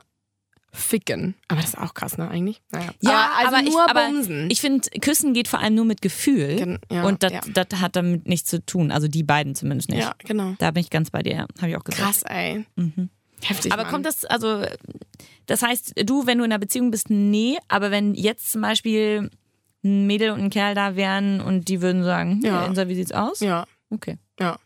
[0.74, 1.34] ficken.
[1.48, 2.60] Aber das ist auch krass, ne, eigentlich?
[2.72, 2.90] Naja.
[3.00, 4.10] Ja, aber, also ich, nur aber
[4.48, 6.56] ich finde, Küssen geht vor allem nur mit Gefühl.
[6.56, 7.80] Gen- ja, und das ja.
[7.80, 8.90] hat damit nichts zu tun.
[8.90, 10.00] Also die beiden zumindest nicht.
[10.02, 10.54] ja, genau.
[10.58, 12.02] Da bin ich ganz bei dir, habe ich auch gesagt.
[12.02, 12.66] Krass, ey.
[13.42, 13.72] Heftig.
[13.72, 13.92] Aber Mann.
[13.92, 14.64] kommt das, also,
[15.46, 19.30] das heißt, du, wenn du in einer Beziehung bist, nee, aber wenn jetzt zum Beispiel
[19.84, 22.66] ein Mädel und ein Kerl da wären und die würden sagen, ja, Ja.
[22.66, 23.40] Insa, wie sieht's aus?
[23.40, 24.18] Ja, Okay.
[24.40, 24.58] ja.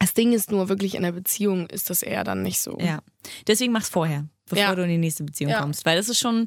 [0.00, 2.76] Das Ding ist nur, wirklich in der Beziehung ist das eher dann nicht so.
[2.78, 2.98] Ja.
[3.46, 4.74] Deswegen mach's vorher, bevor Ja.
[4.74, 5.60] du in die nächste Beziehung Ja.
[5.60, 5.84] kommst.
[5.86, 6.46] Weil das ist schon,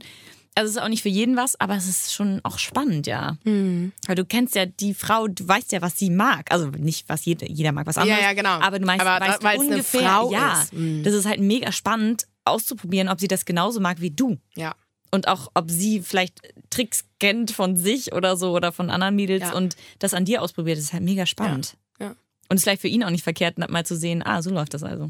[0.56, 3.38] also es ist auch nicht für jeden was, aber es ist schon auch spannend, ja.
[3.44, 3.92] Hm.
[4.08, 6.52] Weil du kennst ja die Frau, du weißt ja, was sie mag.
[6.52, 8.22] Also nicht, was jeder, jeder mag was anderes.
[8.22, 8.60] ja, genau.
[8.60, 10.62] Aber du meinst, Aber da- weißt weil's eine ungefähr, Frau ja.
[10.62, 10.74] ist.
[10.74, 11.04] Mhm.
[11.04, 14.38] Das ist halt mega spannend auszuprobieren, ob sie das genauso mag wie du.
[14.56, 14.74] Ja.
[15.10, 19.42] und auch ob sie vielleicht Tricks kennt von sich oder so oder von anderen Mädels
[19.44, 19.54] Ja.
[19.54, 21.78] und das an dir ausprobiert, das ist halt mega spannend.
[21.98, 22.10] Ja.
[22.10, 22.18] Und
[22.52, 24.84] es ist vielleicht für ihn auch nicht verkehrt, mal zu sehen, ah, so läuft das
[24.84, 25.10] also.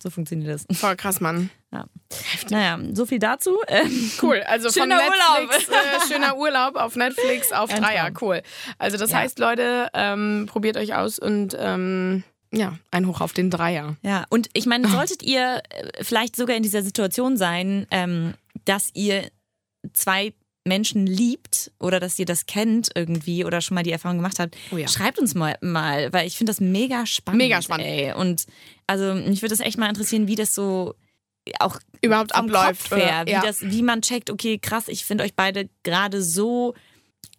[0.00, 0.78] So funktioniert das.
[0.78, 1.50] Voll krass, Mann.
[1.70, 1.84] Ja.
[2.48, 3.58] Naja, so viel dazu.
[3.68, 8.16] Ähm, Cool, also von Schöner Netflix, äh, schöner Urlaub auf Netflix auf Ein Dreier, Traum.
[8.28, 8.42] cool.
[8.78, 9.18] Also das Ja.
[9.18, 13.96] heißt, Leute, ähm, probiert euch aus und ähm, ja, ein Hoch auf den Dreier.
[14.00, 18.32] Ja, und ich meine, solltet ihr äh, vielleicht sogar in dieser Situation sein, ähm,
[18.64, 19.28] dass ihr
[19.92, 20.32] zwei
[20.68, 24.56] Menschen liebt oder dass ihr das kennt irgendwie oder schon mal die Erfahrung gemacht habt,
[24.70, 24.86] Oh ja.
[24.86, 27.42] schreibt uns mal, mal weil ich finde das mega spannend.
[27.42, 27.86] Mega spannend.
[27.86, 28.12] Ey.
[28.12, 28.46] Und
[28.86, 30.94] also mich würde das echt mal interessieren, wie das so
[31.60, 32.94] auch Überhaupt abläuft.
[32.94, 33.40] Her, wie, ja.
[33.42, 36.74] das, wie man checkt, okay, krass, ich finde euch beide gerade so,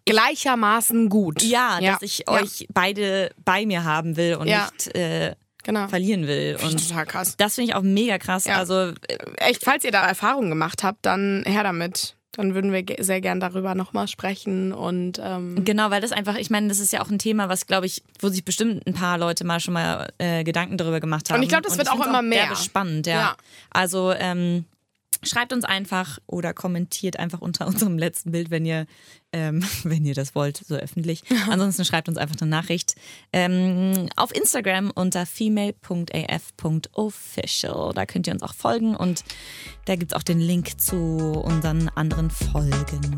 [0.05, 1.43] Gleichermaßen gut.
[1.43, 1.93] ja, Ja.
[1.93, 5.87] dass ich euch beide bei mir haben will und nicht äh, genau.
[5.87, 6.57] verlieren will.
[6.63, 7.35] Und total krass.
[7.37, 8.45] das finde ich auch mega krass.
[8.45, 8.57] Ja.
[8.57, 8.93] Also
[9.37, 12.15] Echt, falls ihr da Erfahrungen gemacht habt, dann her damit.
[12.39, 16.49] Dann würden wir sehr gern darüber nochmal sprechen und ähm, Genau, weil das einfach, ich
[16.49, 19.17] meine, das ist ja auch ein Thema, was, glaube ich, wo sich bestimmt ein paar
[19.17, 21.35] Leute mal schon mal äh, Gedanken darüber gemacht haben.
[21.39, 22.45] Und ich glaub, das wird auch immer mehr.
[22.45, 23.13] derbe spannend, ja.
[23.13, 23.37] Ja.
[23.71, 24.63] Also ähm,
[25.23, 28.85] schreibt uns einfach oder kommentiert einfach unter unserem letzten Bild, wenn ihr,
[29.31, 31.23] ähm, wenn ihr das wollt, so öffentlich.
[31.49, 32.95] Ansonsten schreibt uns einfach eine Nachricht
[33.33, 37.93] ähm, auf Instagram unter female.af.official.
[37.93, 39.23] Da könnt ihr uns auch folgen und
[39.85, 43.15] da gibt es auch den Link zu unseren anderen Folgen.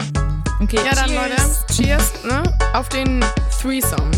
[0.60, 1.66] Okay, ja dann cheers.
[1.68, 2.58] Leute, cheers ne?
[2.74, 3.24] auf den
[3.62, 4.10] Threesome.